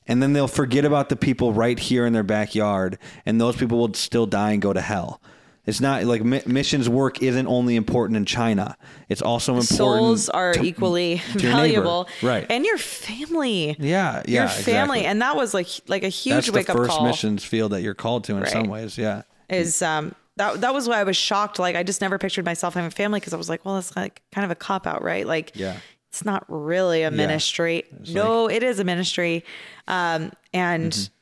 [0.07, 3.79] And then they'll forget about the people right here in their backyard, and those people
[3.79, 5.21] will still die and go to hell.
[5.67, 8.77] It's not like mi- missions work isn't only important in China;
[9.09, 9.77] it's also important.
[9.79, 11.51] souls are to- equally to neighbor.
[11.51, 12.47] valuable, right?
[12.49, 15.05] And your family, yeah, yeah, your family, exactly.
[15.05, 17.05] and that was like like a huge that's the wake up first call.
[17.07, 18.97] missions field that you're called to in some ways.
[18.99, 21.59] Yeah, Is um that that was why I was shocked.
[21.59, 23.95] Like I just never pictured myself having a family because I was like, well, that's
[23.95, 25.27] like kind of a cop out, right?
[25.27, 25.77] Like, Yeah.
[26.09, 27.85] it's not really a ministry.
[28.13, 29.45] no, it is a ministry,
[29.89, 31.13] um, and Mm-hmm.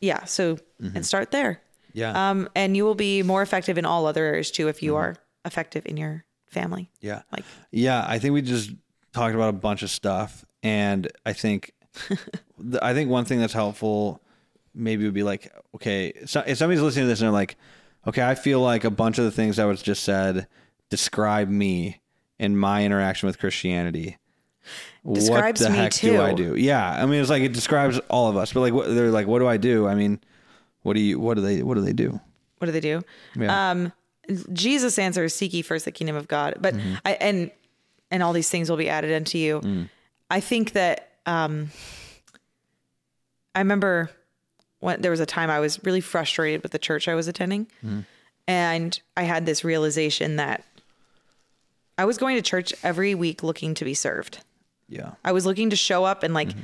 [0.00, 0.58] yeah, so
[0.94, 1.60] and start there.
[1.92, 4.96] Yeah, Um, and you will be more effective in all other areas too if you
[4.96, 6.90] are effective in your family.
[7.00, 7.22] yeah.
[7.32, 8.72] Like Yeah, I think we just
[9.12, 11.72] talked about a bunch of stuff, and I think,
[12.58, 14.20] the, I think one thing that's helpful
[14.74, 17.56] maybe would be like, okay, so if somebody's listening to this and they're like,
[18.06, 20.46] okay, I feel like a bunch of the things that was just said
[20.90, 22.00] describe me
[22.38, 24.16] and my interaction with Christianity.
[25.10, 26.54] Describes what the heck do I do?
[26.54, 29.26] Yeah, I mean, it's like it describes all of us, but like, what they're like,
[29.26, 29.86] what do I do?
[29.86, 30.20] I mean,
[30.82, 31.18] what do you?
[31.20, 31.62] What do they?
[31.62, 32.20] What do they do?
[32.58, 33.02] what do they do?
[33.36, 33.70] Yeah.
[33.70, 33.92] Um,
[34.52, 36.56] Jesus' answers, is seek ye first the kingdom of God.
[36.60, 36.94] But Mm-hmm.
[37.04, 37.50] I and
[38.10, 39.60] and all these things will be added unto you.
[39.60, 39.88] Mm.
[40.30, 41.70] I think that um,
[43.54, 44.10] I remember
[44.80, 47.66] when there was a time I was really frustrated with the church I was attending,
[47.84, 48.00] Mm-hmm.
[48.48, 50.64] and I had this realization that
[51.98, 54.40] I was going to church every week looking to be served.
[54.88, 56.60] Yeah, I was looking to show up and like Mm-hmm.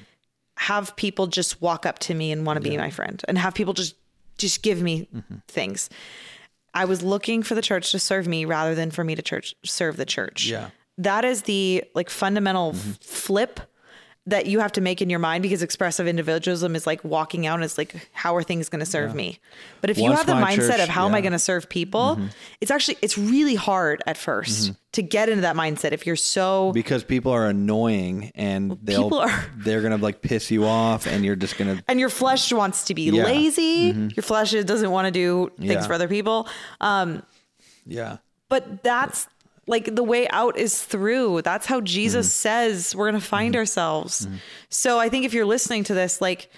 [0.58, 3.54] have people just walk up to me and want to be my friend and have
[3.54, 3.94] people just
[4.39, 5.37] just give me Mm-hmm.
[5.49, 5.91] things.
[6.74, 9.55] I was looking for the church to serve me rather than for me to church
[9.64, 10.47] serve the church.
[10.47, 10.70] Yeah.
[10.99, 12.91] That is the like fundamental Mm-hmm.
[12.91, 13.61] f- flip
[14.29, 17.55] that you have to make in your mind because expressive individualism is like walking out
[17.55, 19.39] and it's like how are things going to serve me?
[19.81, 22.18] But if you have the mindset church- of how am i going to serve people
[22.61, 26.72] it's actually it's really hard at 1st to get into that mindset if you're so
[26.72, 31.24] because people are annoying and they'll people are- they're gonna like piss you off and
[31.24, 33.22] you're just gonna and your flesh wants to be Yeah.
[33.24, 33.33] Mm-hmm.
[33.33, 35.87] lazy your flesh doesn't want to do things Yeah.
[35.87, 36.49] for other people.
[36.81, 37.22] Um,
[37.87, 38.16] yeah.
[38.49, 39.29] but that's
[39.66, 44.28] like the way out is through that's how jesus says we're going to find ourselves
[44.68, 46.48] so i think if you're listening to this like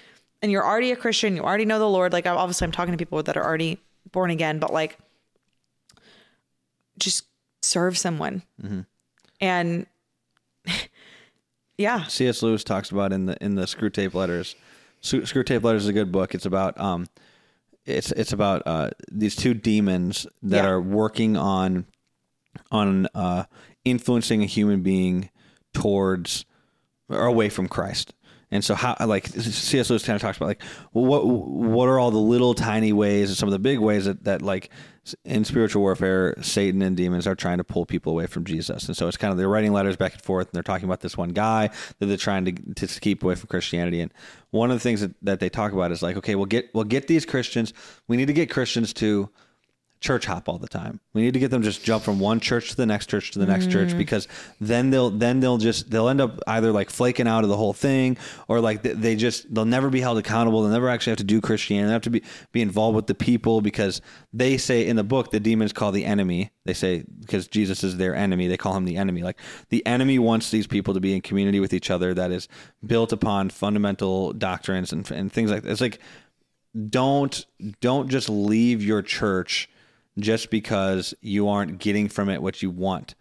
[0.43, 2.99] and you're already a christian you already know the lord like obviously i'm talking to
[2.99, 3.79] people that are already
[4.13, 4.99] born again but like
[6.99, 7.25] just
[7.63, 8.43] serve someone
[9.41, 9.87] and
[11.79, 12.43] yeah C.S.
[12.43, 14.55] Lewis talks about in the in the Screwtape Letters.
[15.01, 16.35] Screw Screwtape Letters is a good book.
[16.35, 17.07] It's about um,
[17.87, 20.71] it's it's about uh these two demons that Yeah.
[20.71, 21.87] are working on
[22.71, 23.45] on uh
[23.85, 25.31] influencing a human being
[25.75, 26.45] towards
[27.09, 28.15] or away from Christ.
[28.51, 29.91] And so how like C.S.
[29.91, 33.37] Lewis kind of talks about like what what are all the little tiny ways and
[33.37, 34.71] some of the big ways that that like
[35.25, 38.87] in spiritual warfare Satan and demons are trying to pull people away from Jesus.
[38.87, 41.01] And so it's kind of they're writing letters back and forth and they're talking about
[41.01, 41.69] this one guy
[41.99, 44.01] that they're trying to to keep away from Christianity.
[44.01, 44.15] And
[44.51, 46.85] one of the things that, that they talk about is like okay, we'll get we'll
[46.85, 47.75] get these Christians.
[48.07, 49.29] We need to get Christians to
[50.01, 51.01] church hop all the time.
[51.13, 53.39] We need to get them just jump from one church to the next church to
[53.39, 53.99] the next church Mm.
[53.99, 54.29] because
[54.61, 57.73] then they'll then they'll just they'll end up either like flaking out of the whole
[57.73, 60.63] thing or like they, they just they'll never be held accountable.
[60.63, 61.87] They'll never actually have to do Christianity.
[61.89, 62.23] They have to be
[62.53, 64.01] be involved with the people because
[64.33, 66.51] they say in the book the demons call the enemy.
[66.65, 69.23] They say because Jesus is their enemy, they call him the enemy.
[69.23, 69.39] Like
[69.71, 72.47] the enemy wants these people to be in community with each other that is
[72.87, 75.71] built upon fundamental doctrines and and things like that.
[75.73, 75.99] It's like
[76.89, 77.47] don't
[77.81, 79.69] don't just leave your church
[80.19, 83.15] just because you aren't getting from it what you want.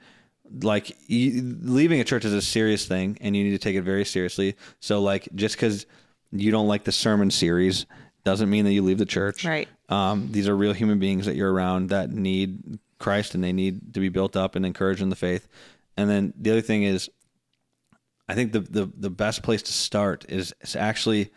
[0.61, 3.81] Like you, leaving a church is a serious thing and you need to take it
[3.81, 4.55] very seriously.
[4.79, 5.85] So like just because
[6.31, 7.85] you don't like the sermon series
[8.23, 9.45] doesn't mean that you leave the church.
[9.45, 9.67] Right.
[9.89, 13.93] um, these are real human beings that you're around that need christ and they need
[13.93, 15.47] to be built up and encouraged in the faith.
[15.95, 17.09] And then the other thing is
[18.29, 21.31] i think the the, the best place to start is, is actually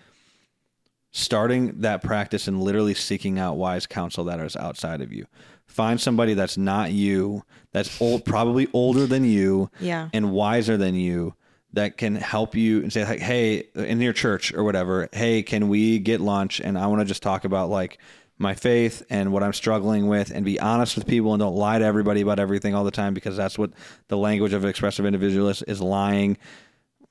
[1.12, 5.26] starting that practice and literally seeking out wise counsel that is outside of you.
[5.66, 10.08] Find somebody that's not you, that's old, probably older than you, Yeah.
[10.12, 11.34] and wiser than you,
[11.72, 15.68] that can help you and say like, "Hey, in your church or whatever, hey, can
[15.68, 17.98] we get lunch?" And I want to just talk about like
[18.38, 21.78] my faith and what I'm struggling with, and be honest with people and don't lie
[21.78, 23.70] to everybody about everything all the time because that's what
[24.08, 26.38] the language of expressive individualist is lying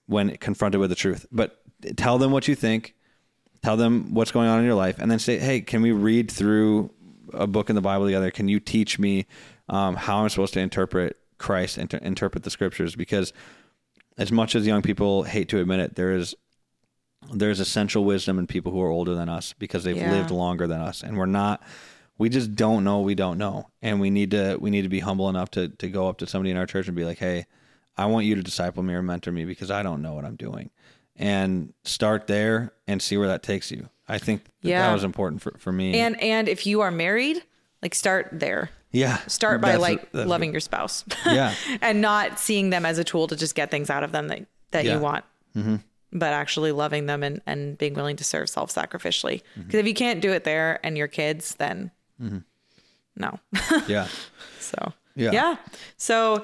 [0.08, 1.26] when confronted with the truth.
[1.32, 1.62] But
[1.95, 2.95] tell them what you think
[3.64, 6.30] tell them what's going on in your life and then say hey can we read
[6.32, 6.91] through
[7.34, 8.32] a book in the bible together?
[8.32, 9.26] Can you teach me
[9.70, 12.95] um, how i'm supposed to interpret christ and to interpret the scriptures?
[12.95, 13.34] Because
[14.18, 16.36] as much as young people hate to admit it there is
[17.34, 20.10] there's essential wisdom in people who are older than us because they've Yeah.
[20.12, 21.62] lived longer than us and we're not
[22.18, 24.99] we just don't know we don't know and we need to we need to be
[24.99, 27.45] humble enough to to go up to somebody in our church and be like hey
[27.97, 30.36] i want you to disciple me or mentor me because i don't know what i'm
[30.36, 30.70] doing
[31.20, 33.89] and start there and see where that takes you.
[34.07, 34.88] I think that, Yeah.
[34.88, 35.99] that was important for, for me.
[35.99, 37.43] And and if you are married
[37.84, 38.72] like start there.
[38.91, 39.17] Yeah.
[39.28, 40.53] Start by That's- like that's loving good.
[40.55, 41.05] your spouse.
[41.26, 41.53] Yeah.
[41.82, 44.45] and not seeing them as a tool to just get things out of them that,
[44.72, 44.95] that Yeah.
[44.95, 45.76] you want mm-hmm.
[46.11, 49.41] but actually loving them and, and being willing to serve self-sacrificially.
[49.41, 49.61] Mm-hmm.
[49.61, 51.91] Because if you can't do it there and your kids then
[52.22, 52.39] mm-hmm.
[53.17, 53.39] no.
[53.88, 54.07] Yeah.
[54.59, 55.32] So Yeah.
[55.32, 55.55] yeah.
[55.97, 56.43] So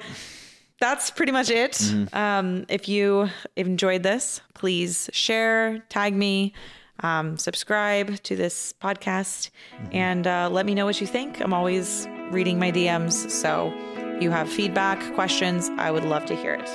[0.80, 1.72] that's pretty much it.
[1.72, 2.16] Mm-hmm.
[2.16, 6.52] um, if you enjoyed this please share tag me
[7.00, 9.96] um, subscribe to this podcast Mm-hmm.
[9.96, 11.40] and uh, let me know what you think.
[11.40, 16.34] I'm always reading my dms so if you have feedback questions i would love to
[16.34, 16.68] hear it.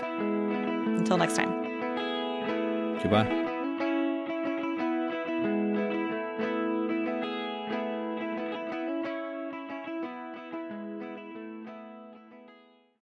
[0.99, 1.51] Until next time.
[3.01, 3.50] Goodbye